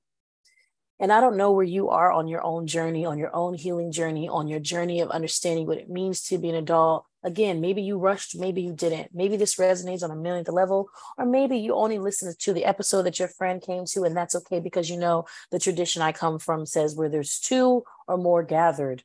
And 0.99 1.11
I 1.11 1.19
don't 1.19 1.37
know 1.37 1.51
where 1.51 1.65
you 1.65 1.89
are 1.89 2.11
on 2.11 2.27
your 2.27 2.43
own 2.43 2.67
journey, 2.67 3.05
on 3.05 3.17
your 3.17 3.35
own 3.35 3.55
healing 3.55 3.91
journey, 3.91 4.29
on 4.29 4.47
your 4.47 4.59
journey 4.59 5.01
of 5.01 5.09
understanding 5.09 5.65
what 5.65 5.79
it 5.79 5.89
means 5.89 6.21
to 6.25 6.37
be 6.37 6.49
an 6.49 6.55
adult. 6.55 7.05
Again, 7.23 7.61
maybe 7.61 7.81
you 7.81 7.97
rushed, 7.97 8.37
maybe 8.37 8.61
you 8.61 8.73
didn't. 8.73 9.13
Maybe 9.13 9.37
this 9.37 9.55
resonates 9.55 10.03
on 10.03 10.11
a 10.11 10.15
millionth 10.15 10.49
level, 10.49 10.89
or 11.17 11.25
maybe 11.25 11.57
you 11.57 11.75
only 11.75 11.99
listened 11.99 12.37
to 12.39 12.53
the 12.53 12.65
episode 12.65 13.03
that 13.03 13.19
your 13.19 13.27
friend 13.27 13.61
came 13.61 13.85
to, 13.87 14.03
and 14.03 14.17
that's 14.17 14.35
okay 14.35 14.59
because 14.59 14.89
you 14.89 14.97
know 14.97 15.25
the 15.51 15.59
tradition 15.59 16.01
I 16.01 16.11
come 16.11 16.39
from 16.39 16.65
says 16.65 16.95
where 16.95 17.09
there's 17.09 17.39
two 17.39 17.83
or 18.07 18.17
more 18.17 18.43
gathered, 18.43 19.03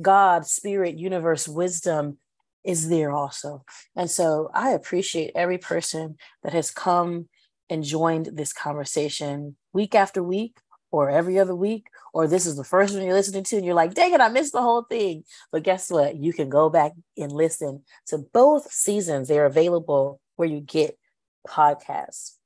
God, 0.00 0.46
spirit, 0.46 0.98
universe, 0.98 1.46
wisdom 1.46 2.18
is 2.64 2.88
there 2.88 3.12
also. 3.12 3.64
And 3.94 4.10
so 4.10 4.50
I 4.52 4.70
appreciate 4.70 5.30
every 5.34 5.58
person 5.58 6.16
that 6.42 6.52
has 6.52 6.70
come 6.70 7.28
and 7.70 7.84
joined 7.84 8.30
this 8.32 8.52
conversation 8.52 9.56
week 9.72 9.94
after 9.94 10.22
week 10.22 10.56
or 10.96 11.10
every 11.10 11.38
other 11.38 11.54
week, 11.54 11.86
or 12.12 12.26
this 12.26 12.46
is 12.46 12.56
the 12.56 12.64
first 12.64 12.94
one 12.94 13.04
you're 13.04 13.14
listening 13.14 13.44
to, 13.44 13.56
and 13.56 13.64
you're 13.64 13.74
like, 13.74 13.94
dang 13.94 14.12
it, 14.12 14.20
I 14.20 14.28
missed 14.28 14.52
the 14.52 14.62
whole 14.62 14.82
thing. 14.82 15.24
But 15.52 15.62
guess 15.62 15.90
what? 15.90 16.16
You 16.16 16.32
can 16.32 16.48
go 16.48 16.68
back 16.70 16.92
and 17.16 17.32
listen 17.32 17.82
to 18.08 18.18
both 18.18 18.70
seasons. 18.72 19.28
They're 19.28 19.46
available 19.46 20.20
where 20.36 20.48
you 20.48 20.60
get 20.60 20.98
podcasts. 21.46 22.36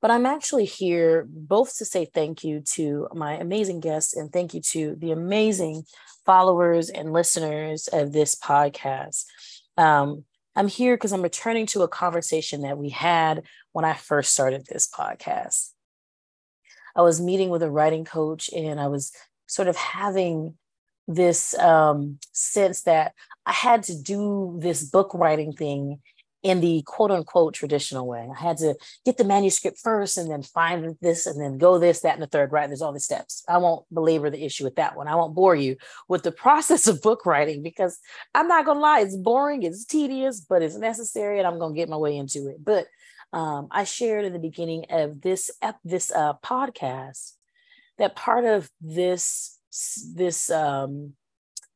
But 0.00 0.10
I'm 0.12 0.26
actually 0.26 0.64
here 0.64 1.26
both 1.28 1.76
to 1.78 1.84
say 1.84 2.04
thank 2.04 2.44
you 2.44 2.60
to 2.74 3.08
my 3.14 3.34
amazing 3.34 3.80
guests 3.80 4.16
and 4.16 4.32
thank 4.32 4.54
you 4.54 4.60
to 4.72 4.94
the 4.96 5.10
amazing 5.10 5.84
followers 6.24 6.88
and 6.88 7.12
listeners 7.12 7.88
of 7.88 8.12
this 8.12 8.34
podcast. 8.36 9.24
Um, 9.76 10.24
I'm 10.54 10.68
here 10.68 10.96
because 10.96 11.12
I'm 11.12 11.22
returning 11.22 11.66
to 11.66 11.82
a 11.82 11.88
conversation 11.88 12.62
that 12.62 12.78
we 12.78 12.90
had 12.90 13.42
when 13.72 13.84
I 13.84 13.94
first 13.94 14.32
started 14.32 14.66
this 14.66 14.88
podcast. 14.88 15.70
I 16.98 17.02
was 17.02 17.20
meeting 17.20 17.48
with 17.48 17.62
a 17.62 17.70
writing 17.70 18.04
coach 18.04 18.50
and 18.54 18.80
I 18.80 18.88
was 18.88 19.12
sort 19.46 19.68
of 19.68 19.76
having 19.76 20.54
this 21.06 21.56
um, 21.58 22.18
sense 22.32 22.82
that 22.82 23.14
I 23.46 23.52
had 23.52 23.84
to 23.84 23.96
do 23.96 24.58
this 24.60 24.82
book 24.82 25.12
writing 25.14 25.52
thing 25.52 26.00
in 26.42 26.60
the 26.60 26.82
quote 26.86 27.10
unquote 27.10 27.54
traditional 27.54 28.06
way. 28.06 28.28
I 28.30 28.40
had 28.40 28.58
to 28.58 28.76
get 29.04 29.16
the 29.16 29.24
manuscript 29.24 29.78
first 29.82 30.16
and 30.16 30.30
then 30.30 30.42
find 30.42 30.96
this 31.00 31.26
and 31.26 31.40
then 31.40 31.58
go 31.58 31.78
this, 31.78 32.00
that, 32.00 32.14
and 32.14 32.22
the 32.22 32.28
third, 32.28 32.52
right? 32.52 32.68
There's 32.68 32.82
all 32.82 32.92
the 32.92 33.00
steps. 33.00 33.44
I 33.48 33.58
won't 33.58 33.84
belabor 33.92 34.30
the 34.30 34.44
issue 34.44 34.64
with 34.64 34.76
that 34.76 34.96
one. 34.96 35.08
I 35.08 35.16
won't 35.16 35.34
bore 35.34 35.56
you 35.56 35.76
with 36.08 36.22
the 36.22 36.32
process 36.48 36.86
of 36.86 37.02
book 37.02 37.26
writing 37.26 37.62
because 37.62 37.98
I'm 38.34 38.48
not 38.48 38.64
going 38.64 38.76
to 38.76 38.82
lie, 38.82 39.00
it's 39.00 39.16
boring, 39.16 39.62
it's 39.62 39.84
tedious, 39.84 40.40
but 40.40 40.62
it's 40.62 40.76
necessary 40.76 41.38
and 41.38 41.46
I'm 41.46 41.58
going 41.58 41.74
to 41.74 41.78
get 41.78 41.88
my 41.88 41.96
way 41.96 42.16
into 42.16 42.48
it. 42.48 42.64
But 42.64 42.86
um, 43.32 43.68
I 43.70 43.84
shared 43.84 44.24
in 44.24 44.32
the 44.32 44.38
beginning 44.38 44.86
of 44.90 45.20
this 45.20 45.50
this 45.84 46.10
uh, 46.10 46.34
podcast 46.42 47.32
that 47.98 48.16
part 48.16 48.44
of 48.44 48.70
this 48.80 49.58
this 50.14 50.50
um, 50.50 51.12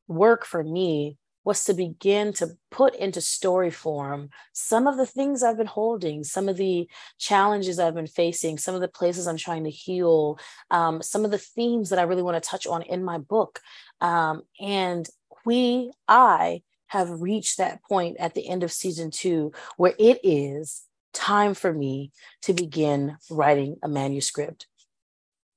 work 0.07 0.45
for 0.45 0.63
me 0.63 1.17
was 1.43 1.65
to 1.65 1.73
begin 1.73 2.33
to 2.33 2.51
put 2.71 2.95
into 2.95 3.21
story 3.21 3.71
form 3.71 4.29
some 4.53 4.87
of 4.87 4.97
the 4.97 5.05
things 5.05 5.43
I've 5.43 5.57
been 5.57 5.65
holding, 5.67 6.23
some 6.23 6.47
of 6.47 6.57
the 6.57 6.87
challenges 7.17 7.79
I've 7.79 7.95
been 7.95 8.07
facing, 8.07 8.57
some 8.57 8.75
of 8.75 8.81
the 8.81 8.87
places 8.87 9.27
I'm 9.27 9.37
trying 9.37 9.65
to 9.65 9.69
heal, 9.69 10.39
um, 10.71 11.01
some 11.01 11.25
of 11.25 11.31
the 11.31 11.37
themes 11.37 11.89
that 11.89 11.99
I 11.99 12.03
really 12.03 12.23
want 12.23 12.41
to 12.41 12.49
touch 12.49 12.65
on 12.65 12.81
in 12.83 13.03
my 13.03 13.17
book. 13.17 13.59
Um, 14.01 14.43
and 14.59 15.07
we, 15.45 15.91
I, 16.07 16.61
have 16.93 17.21
reached 17.21 17.57
that 17.57 17.83
point 17.83 18.17
at 18.19 18.35
the 18.35 18.47
end 18.47 18.61
of 18.61 18.71
season 18.71 19.09
two 19.09 19.51
where 19.77 19.95
it 19.97 20.19
is 20.21 20.83
time 21.11 21.55
for 21.55 21.73
me 21.73 22.11
to 22.43 22.53
begin 22.53 23.17
writing 23.31 23.77
a 23.81 23.87
manuscript. 23.87 24.67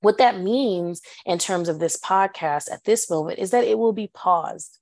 What 0.01 0.17
that 0.17 0.41
means 0.41 1.03
in 1.27 1.39
terms 1.39 1.69
of 1.69 1.79
this 1.79 1.99
podcast 1.99 2.73
at 2.73 2.85
this 2.85 3.11
moment 3.11 3.39
is 3.39 3.51
that 3.51 3.65
it 3.65 3.79
will 3.79 3.93
be 3.93 4.11
paused. 4.15 4.79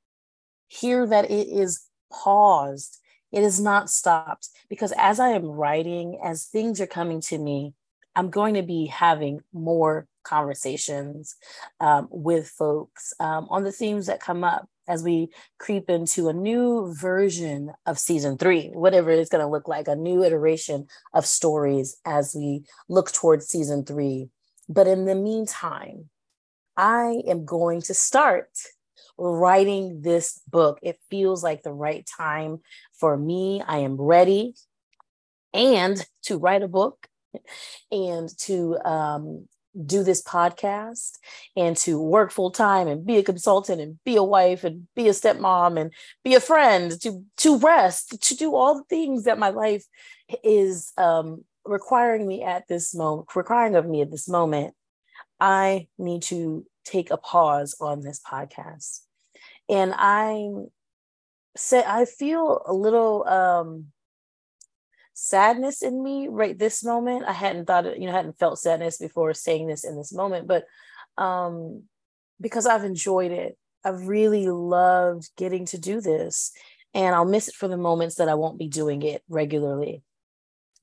Hear 0.81 1.07
that 1.07 1.31
it 1.31 1.49
is 1.49 1.87
paused. 2.13 2.99
It 3.33 3.43
is 3.43 3.61
not 3.61 3.91
stopped 3.91 4.49
because 4.69 4.93
as 4.97 5.21
I 5.21 5.31
am 5.31 5.45
writing, 5.45 6.21
as 6.25 6.47
things 6.47 6.81
are 6.81 6.87
coming 6.87 7.21
to 7.23 7.39
me, 7.39 7.75
I'm 8.17 8.31
going 8.31 8.55
to 8.55 8.63
be 8.63 8.87
having 8.87 9.41
more 9.53 10.07
conversations 10.23 11.37
um, 11.81 12.09
with 12.11 12.49
folks 12.49 13.13
um, 13.21 13.47
on 13.51 13.65
the 13.65 13.73
themes 13.73 14.07
that 14.07 14.21
come 14.21 14.45
up 14.45 14.69
as 14.87 15.03
we 15.03 15.29
creep 15.59 15.89
into 15.89 16.29
a 16.29 16.33
new 16.33 16.95
version 16.95 17.73
of 17.87 17.99
season 17.99 18.37
three, 18.37 18.69
whatever 18.69 19.11
it's 19.11 19.31
going 19.31 19.45
to 19.45 19.51
look 19.51 19.69
like, 19.69 19.89
a 19.89 19.97
new 19.97 20.23
iteration 20.23 20.87
of 21.13 21.27
stories 21.27 21.97
as 22.05 22.35
we 22.35 22.65
look 22.89 23.13
towards 23.13 23.47
season 23.47 23.85
three. 23.85 24.29
But 24.69 24.87
in 24.87 25.05
the 25.05 25.15
meantime, 25.15 26.11
I 26.77 27.23
am 27.27 27.45
going 27.45 27.81
to 27.83 27.95
start 27.95 28.51
writing 29.17 30.03
this 30.03 30.41
book. 30.49 30.79
It 30.83 30.99
feels 31.11 31.43
like 31.43 31.63
the 31.63 31.73
right 31.73 32.07
time 32.17 32.61
for 32.99 33.17
me. 33.17 33.63
I 33.67 33.79
am 33.79 33.97
ready 34.01 34.55
and 35.53 36.05
to 36.25 36.39
write 36.39 36.63
a 36.63 36.69
book 36.69 37.07
and 37.91 38.29
to 38.39 38.79
um, 38.85 39.49
do 39.87 40.03
this 40.03 40.23
podcast 40.23 41.19
and 41.57 41.77
to 41.77 42.01
work 42.01 42.31
full 42.31 42.51
time 42.51 42.87
and 42.87 43.05
be 43.05 43.17
a 43.17 43.23
consultant 43.23 43.81
and 43.81 43.99
be 44.05 44.17
a 44.17 44.23
wife 44.23 44.65
and 44.65 44.87
be 44.95 45.09
a 45.09 45.13
stepmom 45.13 45.81
and 45.81 45.93
be 46.23 46.35
a 46.35 46.41
friend 46.41 47.01
to 47.01 47.25
to 47.37 47.59
rest 47.59 48.21
to 48.23 48.37
do 48.37 48.55
all 48.55 48.77
the 48.77 48.85
things 48.85 49.25
that 49.25 49.39
my 49.39 49.51
life 49.51 49.85
is 50.45 50.93
um, 50.97 51.45
requiring 51.65 52.27
me 52.27 52.43
at 52.43 52.69
this 52.69 52.95
moment 52.95 53.27
requiring 53.35 53.75
of 53.75 53.87
me 53.87 54.01
at 54.01 54.11
this 54.11 54.29
moment 54.29 54.75
i 55.41 55.89
need 55.99 56.23
to 56.23 56.65
take 56.85 57.11
a 57.11 57.17
pause 57.17 57.75
on 57.81 58.01
this 58.01 58.21
podcast 58.21 59.01
and 59.69 59.95
i 59.97 60.49
say 61.57 61.83
i 61.87 62.05
feel 62.05 62.63
a 62.67 62.73
little 62.73 63.27
um 63.29 63.87
sadness 65.15 65.83
in 65.83 66.03
me 66.03 66.29
right 66.29 66.59
this 66.59 66.85
moment. 66.85 67.25
I 67.25 67.33
hadn't 67.33 67.67
thought 67.67 67.87
it, 67.87 67.99
you 67.99 68.07
know, 68.07 68.13
hadn't 68.13 68.39
felt 68.39 68.59
sadness 68.59 68.99
before 68.99 69.33
saying 69.33 69.69
this 69.69 69.85
in 69.85 69.97
this 69.97 70.13
moment, 70.13 70.47
but 70.47 70.65
um 71.17 71.85
because 72.41 72.67
I've 72.67 72.85
enjoyed 72.85 73.31
it. 73.31 73.57
I've 73.85 74.09
really 74.09 74.49
loved 74.49 75.31
getting 75.37 75.67
to 75.67 75.79
do 75.79 76.01
this. 76.01 76.53
And 76.93 77.15
I'll 77.15 77.25
miss 77.25 77.49
it 77.49 77.55
for 77.55 77.69
the 77.69 77.77
moments 77.77 78.17
that 78.17 78.29
I 78.29 78.35
won't 78.35 78.59
be 78.59 78.69
doing 78.69 79.03
it 79.03 79.23
regularly. 79.29 80.03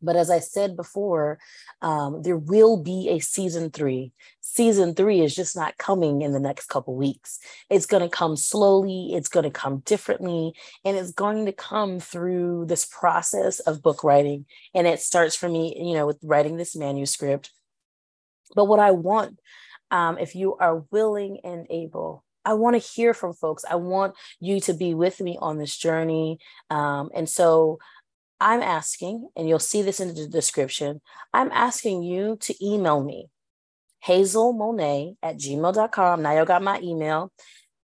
But 0.02 0.16
as 0.16 0.30
I 0.30 0.40
said 0.40 0.76
before, 0.76 1.40
um, 1.82 2.22
there 2.24 2.38
will 2.38 2.78
be 2.78 3.10
a 3.10 3.20
season 3.20 3.70
three. 3.70 4.12
Season 4.54 4.94
three 4.94 5.22
is 5.22 5.34
just 5.34 5.56
not 5.56 5.78
coming 5.78 6.22
in 6.22 6.34
the 6.34 6.40
next 6.40 6.68
couple 6.68 6.96
weeks. 6.96 7.40
It's 7.70 7.86
going 7.86 8.04
to 8.04 8.10
come 8.10 8.36
slowly, 8.36 9.14
it's 9.14 9.30
going 9.30 9.46
to 9.46 9.50
come 9.50 9.80
differently, 9.86 10.54
and 10.84 10.98
it's 10.98 11.14
going 11.14 11.46
to 11.46 11.54
come 11.54 12.00
through 12.02 12.66
this 12.66 12.86
process 12.86 13.60
of 13.62 13.82
book 13.82 14.04
writing. 14.04 14.46
And 14.74 14.88
it 14.88 15.00
starts 15.00 15.36
for 15.36 15.48
me, 15.48 15.76
you 15.78 15.94
know, 15.94 16.06
with 16.06 16.20
writing 16.22 16.58
this 16.58 16.76
manuscript. 16.76 17.52
But 18.54 18.66
what 18.66 18.80
I 18.80 18.92
want, 18.92 19.40
um, 19.90 20.18
if 20.18 20.36
you 20.36 20.56
are 20.58 20.84
willing 20.92 21.40
and 21.46 21.66
able, 21.70 22.26
I 22.44 22.56
want 22.56 22.74
to 22.74 22.80
hear 22.80 23.14
from 23.14 23.34
folks. 23.34 23.64
I 23.70 23.76
want 23.76 24.16
you 24.42 24.60
to 24.62 24.74
be 24.74 24.94
with 24.94 25.22
me 25.22 25.38
on 25.40 25.60
this 25.60 25.78
journey. 25.78 26.40
Um, 26.70 27.10
and 27.16 27.30
so 27.30 27.80
I'm 28.42 28.62
asking, 28.62 29.30
and 29.38 29.48
you'll 29.48 29.60
see 29.60 29.82
this 29.82 30.02
in 30.02 30.14
the 30.14 30.28
description, 30.28 31.00
I'm 31.34 31.52
asking 31.52 32.04
you 32.04 32.38
to 32.42 32.66
email 32.66 33.02
me, 33.02 33.30
Hazel 34.02 34.54
Monae 34.54 35.16
at 35.22 35.38
gmail.com. 35.38 36.22
Now 36.22 36.38
you 36.38 36.46
got 36.46 36.64
my 36.64 36.80
email. 36.82 37.32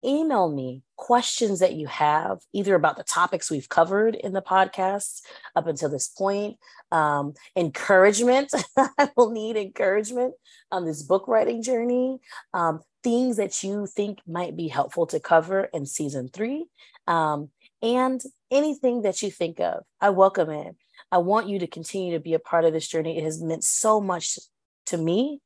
Email 0.04 0.50
me 0.50 0.82
questions 0.96 1.58
that 1.58 1.74
you 1.74 1.86
have, 1.88 2.38
either 2.52 2.74
about 2.74 2.96
the 2.96 3.04
topics 3.04 3.50
we've 3.50 3.68
covered 3.68 4.14
in 4.14 4.32
the 4.32 4.42
podcast 4.42 5.22
up 5.56 5.66
until 5.66 5.88
this 5.88 6.08
point, 6.08 6.56
um, 6.92 7.34
encouragement. 7.56 8.52
I 8.76 9.10
will 9.16 9.30
need 9.30 9.56
encouragement 9.56 10.34
on 10.70 10.84
this 10.84 11.02
book 11.02 11.26
writing 11.26 11.62
journey, 11.62 12.18
um, 12.54 12.80
things 13.02 13.38
that 13.38 13.62
you 13.64 13.86
think 13.86 14.20
might 14.26 14.56
be 14.56 14.68
helpful 14.68 15.06
to 15.06 15.18
cover 15.18 15.64
in 15.72 15.84
season 15.84 16.28
three. 16.28 16.66
Um, 17.08 17.50
and 17.82 18.20
anything 18.50 19.02
that 19.02 19.22
you 19.22 19.30
think 19.30 19.60
of. 19.60 19.84
I 20.00 20.10
welcome 20.10 20.50
it. 20.50 20.74
I 21.10 21.18
want 21.18 21.48
you 21.48 21.58
to 21.60 21.66
continue 21.66 22.12
to 22.14 22.20
be 22.20 22.34
a 22.34 22.38
part 22.38 22.64
of 22.64 22.72
this 22.72 22.88
journey. 22.88 23.18
It 23.18 23.24
has 23.24 23.42
meant 23.42 23.64
so 23.64 24.00
much 24.00 24.38
to 24.86 24.96
me 24.96 25.40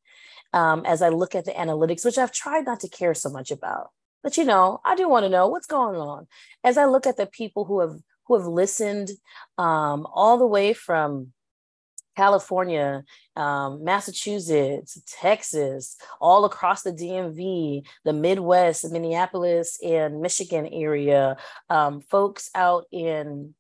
um, 0.53 0.85
as 0.87 1.03
I 1.03 1.09
look 1.09 1.35
at 1.35 1.45
the 1.45 1.53
analytics, 1.53 2.05
which 2.05 2.19
I've 2.19 2.33
tried 2.33 2.67
not 2.67 2.81
to 2.81 2.89
care 2.89 3.15
so 3.15 3.31
much 3.31 3.51
about. 3.51 3.91
But 4.23 4.37
you 4.37 4.45
know, 4.45 4.81
I 4.85 4.95
do 4.95 5.09
want 5.09 5.25
to 5.25 5.31
know 5.31 5.49
what's 5.49 5.67
going 5.67 5.97
on 5.97 6.27
as 6.63 6.79
I 6.79 6.85
look 6.85 7.07
at 7.07 7.17
the 7.17 7.27
people 7.27 7.65
who 7.65 7.81
have 7.81 7.97
who 8.27 8.39
have 8.39 8.47
listened 8.47 9.11
um, 9.59 10.07
all 10.13 10.39
the 10.39 10.47
way 10.47 10.73
from 10.73 11.33
California, 12.17 13.05
um, 13.37 13.83
Massachusetts, 13.85 15.01
Texas, 15.07 15.97
all 16.21 16.45
across 16.45 16.83
the 16.83 16.93
DMV, 16.93 17.87
the 18.05 18.13
Midwest, 18.13 18.91
Minneapolis, 18.91 19.79
and 19.83 20.21
Michigan 20.21 20.67
area, 20.67 21.37
um, 21.71 22.01
folks 22.01 22.51
out 22.55 22.85
in 22.93 23.55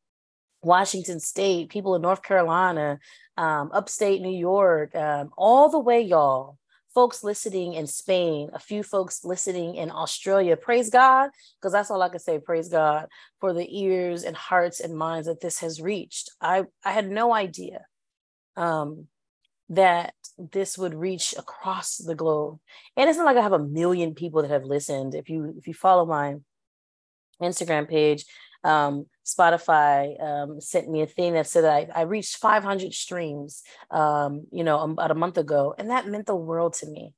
Washington 0.62 1.18
State, 1.18 1.70
people 1.70 1.94
in 1.94 2.02
North 2.02 2.22
Carolina, 2.22 2.98
um, 3.36 3.70
upstate 3.72 4.20
New 4.20 4.36
York, 4.36 4.94
um, 4.94 5.30
all 5.36 5.68
the 5.68 5.78
way, 5.78 6.02
y'all. 6.02 6.58
Folks 6.94 7.24
listening 7.24 7.72
in 7.72 7.86
Spain, 7.86 8.50
a 8.52 8.58
few 8.58 8.82
folks 8.82 9.24
listening 9.24 9.76
in 9.76 9.90
Australia. 9.90 10.56
Praise 10.56 10.90
God, 10.90 11.30
because 11.58 11.72
that's 11.72 11.90
all 11.90 12.02
I 12.02 12.10
can 12.10 12.18
say. 12.18 12.38
Praise 12.38 12.68
God 12.68 13.06
for 13.40 13.54
the 13.54 13.66
ears 13.80 14.24
and 14.24 14.36
hearts 14.36 14.80
and 14.80 14.96
minds 14.96 15.26
that 15.26 15.40
this 15.40 15.60
has 15.60 15.80
reached. 15.80 16.30
I, 16.40 16.64
I 16.84 16.92
had 16.92 17.08
no 17.08 17.32
idea 17.32 17.86
um, 18.56 19.06
that 19.70 20.12
this 20.36 20.76
would 20.76 20.94
reach 20.94 21.34
across 21.38 21.96
the 21.96 22.14
globe. 22.14 22.58
And 22.96 23.08
it's 23.08 23.16
not 23.16 23.24
like 23.24 23.38
I 23.38 23.42
have 23.42 23.52
a 23.52 23.58
million 23.58 24.14
people 24.14 24.42
that 24.42 24.50
have 24.50 24.64
listened. 24.64 25.14
If 25.14 25.30
you 25.30 25.54
if 25.56 25.66
you 25.66 25.72
follow 25.74 26.04
my 26.04 26.36
Instagram 27.40 27.88
page, 27.88 28.26
um, 28.64 29.06
Spotify 29.24 30.20
um, 30.22 30.60
sent 30.60 30.90
me 30.90 31.02
a 31.02 31.06
thing 31.06 31.34
that 31.34 31.46
said 31.46 31.64
I, 31.64 31.88
I 31.94 32.02
reached 32.02 32.36
500 32.36 32.92
streams, 32.92 33.62
um, 33.90 34.46
you 34.50 34.64
know, 34.64 34.80
about 34.80 35.10
a 35.10 35.14
month 35.14 35.38
ago, 35.38 35.74
and 35.78 35.90
that 35.90 36.08
meant 36.08 36.26
the 36.26 36.34
world 36.34 36.74
to 36.74 36.86
me. 36.86 37.14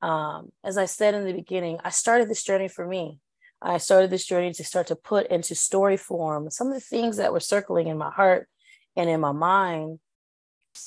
Um, 0.00 0.52
as 0.62 0.78
I 0.78 0.84
said 0.84 1.14
in 1.14 1.24
the 1.24 1.32
beginning, 1.32 1.78
I 1.82 1.90
started 1.90 2.28
this 2.28 2.44
journey 2.44 2.68
for 2.68 2.86
me. 2.86 3.18
I 3.60 3.78
started 3.78 4.10
this 4.10 4.24
journey 4.24 4.52
to 4.52 4.64
start 4.64 4.86
to 4.88 4.96
put 4.96 5.26
into 5.26 5.56
story 5.56 5.96
form 5.96 6.48
some 6.50 6.68
of 6.68 6.74
the 6.74 6.80
things 6.80 7.16
that 7.16 7.32
were 7.32 7.40
circling 7.40 7.88
in 7.88 7.98
my 7.98 8.10
heart 8.10 8.48
and 8.96 9.10
in 9.10 9.20
my 9.20 9.32
mind 9.32 9.98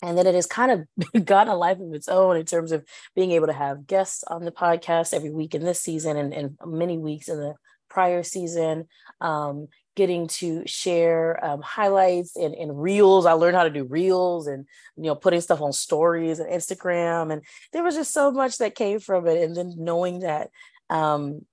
and 0.01 0.17
then 0.17 0.27
it 0.27 0.36
has 0.36 0.45
kind 0.45 0.71
of 0.71 1.25
gotten 1.25 1.51
a 1.51 1.57
life 1.57 1.79
of 1.79 1.93
its 1.93 2.07
own 2.07 2.38
in 2.38 2.45
terms 2.45 2.71
of 2.71 2.86
being 3.15 3.31
able 3.31 3.47
to 3.47 3.53
have 3.53 3.88
guests 3.88 4.23
on 4.27 4.45
the 4.45 4.51
podcast 4.51 5.13
every 5.13 5.29
week 5.29 5.55
in 5.55 5.63
this 5.63 5.79
season 5.79 6.17
and, 6.17 6.34
and 6.34 6.57
many 6.65 6.97
weeks 6.97 7.27
in 7.27 7.38
the 7.38 7.55
prior 7.89 8.23
season 8.23 8.88
um, 9.19 9.67
getting 9.95 10.27
to 10.27 10.63
share 10.65 11.43
um, 11.43 11.62
highlights 11.62 12.36
and, 12.36 12.54
and 12.56 12.82
reels 12.82 13.25
i 13.25 13.34
learned 13.34 13.56
how 13.56 13.63
to 13.63 13.69
do 13.69 13.84
reels 13.84 14.47
and 14.47 14.65
you 14.95 15.04
know 15.04 15.15
putting 15.15 15.41
stuff 15.41 15.62
on 15.62 15.73
stories 15.73 16.39
and 16.39 16.49
instagram 16.49 17.32
and 17.32 17.41
there 17.73 17.84
was 17.84 17.95
just 17.95 18.13
so 18.13 18.32
much 18.32 18.58
that 18.58 18.75
came 18.75 18.99
from 18.99 19.27
it 19.27 19.41
and 19.43 19.56
then 19.56 19.73
knowing 19.77 20.19
that 20.19 20.49
um, 20.89 21.45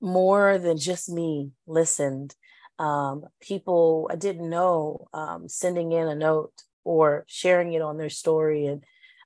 more 0.00 0.58
than 0.58 0.76
just 0.76 1.08
me 1.08 1.50
listened 1.66 2.34
um, 2.78 3.24
people 3.40 4.08
i 4.10 4.16
didn't 4.16 4.48
know 4.48 5.08
um, 5.12 5.48
sending 5.48 5.92
in 5.92 6.08
a 6.08 6.14
note 6.14 6.52
or 6.84 7.24
sharing 7.26 7.72
it 7.72 7.82
on 7.82 7.96
their 7.96 8.10
story. 8.10 8.66
And 8.66 8.84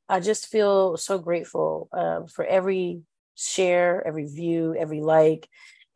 I 0.08 0.20
just 0.20 0.46
feel 0.46 0.96
so 0.96 1.18
grateful 1.18 1.88
uh, 1.92 2.26
for 2.26 2.44
every 2.44 3.02
share, 3.34 4.06
every 4.06 4.24
view, 4.26 4.74
every 4.78 5.00
like, 5.00 5.48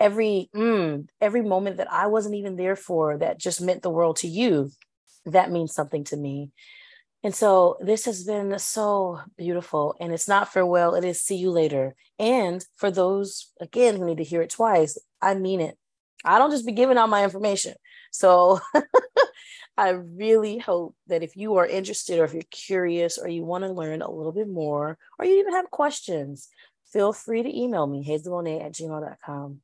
every 0.02 0.50
mm, 0.54 1.06
every 1.20 1.42
moment 1.42 1.76
that 1.76 1.90
I 1.90 2.08
wasn't 2.08 2.34
even 2.34 2.56
there 2.56 2.76
for 2.76 3.18
that 3.18 3.38
just 3.38 3.60
meant 3.60 3.82
the 3.82 3.90
world 3.90 4.16
to 4.16 4.28
you. 4.28 4.70
That 5.26 5.52
means 5.52 5.72
something 5.72 6.04
to 6.04 6.16
me. 6.16 6.50
And 7.24 7.34
so 7.34 7.76
this 7.80 8.04
has 8.06 8.24
been 8.24 8.58
so 8.58 9.20
beautiful. 9.38 9.94
And 10.00 10.12
it's 10.12 10.26
not 10.26 10.52
farewell, 10.52 10.94
it 10.96 11.04
is 11.04 11.22
see 11.22 11.36
you 11.36 11.50
later. 11.50 11.94
And 12.18 12.64
for 12.76 12.90
those, 12.90 13.52
again, 13.60 13.96
who 13.96 14.04
need 14.04 14.18
to 14.18 14.24
hear 14.24 14.42
it 14.42 14.50
twice, 14.50 14.98
I 15.20 15.34
mean 15.34 15.60
it. 15.60 15.78
I 16.24 16.38
don't 16.38 16.50
just 16.50 16.66
be 16.66 16.72
giving 16.72 16.98
out 16.98 17.08
my 17.08 17.22
information. 17.22 17.74
So 18.10 18.60
I 19.76 19.90
really 19.90 20.58
hope 20.58 20.96
that 21.06 21.22
if 21.22 21.36
you 21.36 21.56
are 21.56 21.66
interested 21.66 22.18
or 22.18 22.24
if 22.24 22.34
you're 22.34 22.42
curious 22.50 23.18
or 23.18 23.28
you 23.28 23.44
want 23.44 23.64
to 23.64 23.72
learn 23.72 24.02
a 24.02 24.10
little 24.10 24.32
bit 24.32 24.48
more 24.48 24.98
or 25.18 25.24
you 25.24 25.38
even 25.38 25.54
have 25.54 25.70
questions, 25.70 26.48
feel 26.92 27.12
free 27.12 27.42
to 27.42 27.58
email 27.58 27.86
me, 27.86 28.04
hazelmonae 28.06 28.64
at 28.64 28.72
gmail.com. 28.72 29.60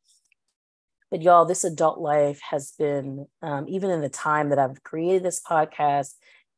But 1.11 1.23
y'all, 1.23 1.45
this 1.45 1.65
adult 1.65 1.99
life 1.99 2.41
has 2.51 2.73
been, 2.79 3.27
um, 3.43 3.67
even 3.69 3.91
in 3.91 4.01
the 4.01 4.09
time 4.09 4.51
that 4.51 4.59
I've 4.59 4.83
created 4.83 5.23
this 5.23 5.41
podcast 5.41 6.15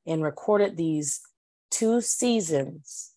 and 0.06 0.22
recorded 0.22 0.76
these 0.76 1.20
two 1.70 2.00
seasons, 2.00 3.12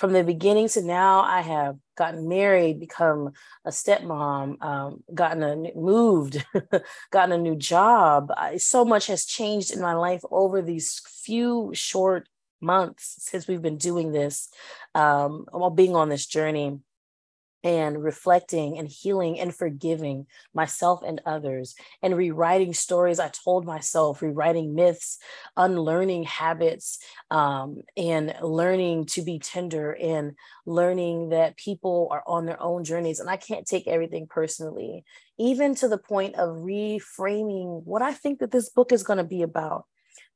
from 0.00 0.14
the 0.14 0.24
beginning 0.24 0.66
to 0.70 0.82
now, 0.82 1.20
I 1.20 1.42
have 1.42 1.76
gotten 1.98 2.26
married, 2.26 2.80
become 2.80 3.32
a 3.66 3.70
stepmom, 3.70 4.62
um, 4.64 5.04
gotten 5.12 5.42
a 5.42 5.56
moved, 5.76 6.42
gotten 7.10 7.32
a 7.32 7.38
new 7.38 7.54
job. 7.54 8.32
I, 8.34 8.56
so 8.56 8.86
much 8.86 9.08
has 9.08 9.26
changed 9.26 9.70
in 9.72 9.82
my 9.82 9.92
life 9.92 10.22
over 10.30 10.62
these 10.62 11.02
few 11.06 11.72
short 11.74 12.30
months 12.62 13.16
since 13.18 13.46
we've 13.46 13.60
been 13.60 13.76
doing 13.76 14.10
this, 14.10 14.48
um, 14.94 15.44
while 15.50 15.68
being 15.68 15.94
on 15.94 16.08
this 16.08 16.24
journey 16.24 16.78
and 17.62 18.02
reflecting 18.02 18.78
and 18.78 18.88
healing 18.88 19.38
and 19.38 19.54
forgiving 19.54 20.26
myself 20.54 21.02
and 21.06 21.20
others 21.26 21.74
and 22.02 22.16
rewriting 22.16 22.72
stories 22.72 23.20
I 23.20 23.28
told 23.28 23.66
myself, 23.66 24.22
rewriting 24.22 24.74
myths, 24.74 25.18
unlearning 25.56 26.24
habits, 26.24 26.98
um, 27.30 27.82
and 27.96 28.34
learning 28.42 29.06
to 29.06 29.22
be 29.22 29.38
tender 29.38 29.92
and 29.92 30.32
learning 30.66 31.30
that 31.30 31.56
people 31.56 32.08
are 32.10 32.24
on 32.26 32.46
their 32.46 32.60
own 32.62 32.84
journeys. 32.84 33.20
And 33.20 33.28
I 33.28 33.36
can't 33.36 33.66
take 33.66 33.86
everything 33.86 34.26
personally, 34.28 35.04
even 35.38 35.74
to 35.76 35.88
the 35.88 35.98
point 35.98 36.36
of 36.36 36.56
reframing 36.56 37.84
what 37.84 38.02
I 38.02 38.12
think 38.12 38.38
that 38.38 38.50
this 38.50 38.70
book 38.70 38.92
is 38.92 39.02
going 39.02 39.18
to 39.18 39.24
be 39.24 39.42
about 39.42 39.84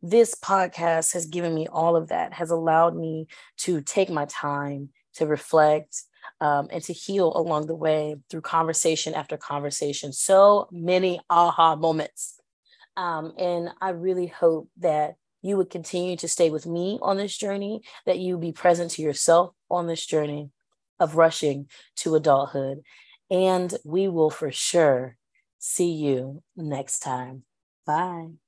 this 0.03 0.35
podcast 0.35 1.15
has 1.15 1.25
given 1.25 1.55
me 1.55 1.67
all 1.67 1.97
of 1.97 2.09
that, 2.09 2.35
has 2.35 2.51
allowed 2.51 2.95
me 2.95 3.27
to 3.57 3.81
take 3.81 4.11
my 4.11 4.27
time 4.27 4.91
to 5.15 5.27
reflect, 5.27 6.03
um, 6.41 6.69
and 6.71 6.83
to 6.85 6.93
heal 6.93 7.33
along 7.37 7.67
the 7.67 7.75
way 7.75 8.17
through 8.29 8.43
conversation 8.43 9.15
after 9.15 9.37
conversation. 9.37 10.13
So 10.13 10.69
many 10.71 11.21
aha 11.31 11.77
moments. 11.77 12.41
Um, 12.97 13.33
and 13.39 13.71
I 13.81 13.91
really 13.91 14.27
hope 14.27 14.69
that 14.79 15.17
you 15.43 15.57
would 15.57 15.71
continue 15.71 16.17
to 16.17 16.29
stay 16.29 16.51
with 16.51 16.67
me 16.67 16.99
on 17.03 17.17
this 17.17 17.37
journey, 17.37 17.83
that 18.07 18.19
you 18.19 18.39
be 18.39 18.53
present 18.53 18.93
to 18.93 19.03
yourself 19.03 19.55
on 19.71 19.87
this 19.87 20.07
journey 20.07 20.51
of 20.99 21.17
rushing 21.17 21.69
to 21.97 22.15
adulthood. 22.15 22.83
And 23.31 23.75
we 23.85 24.09
will 24.09 24.31
for 24.31 24.51
sure 24.51 25.17
see 25.59 25.91
you 25.91 26.43
next 26.57 27.01
time. 27.01 27.43
Bye. 27.87 28.44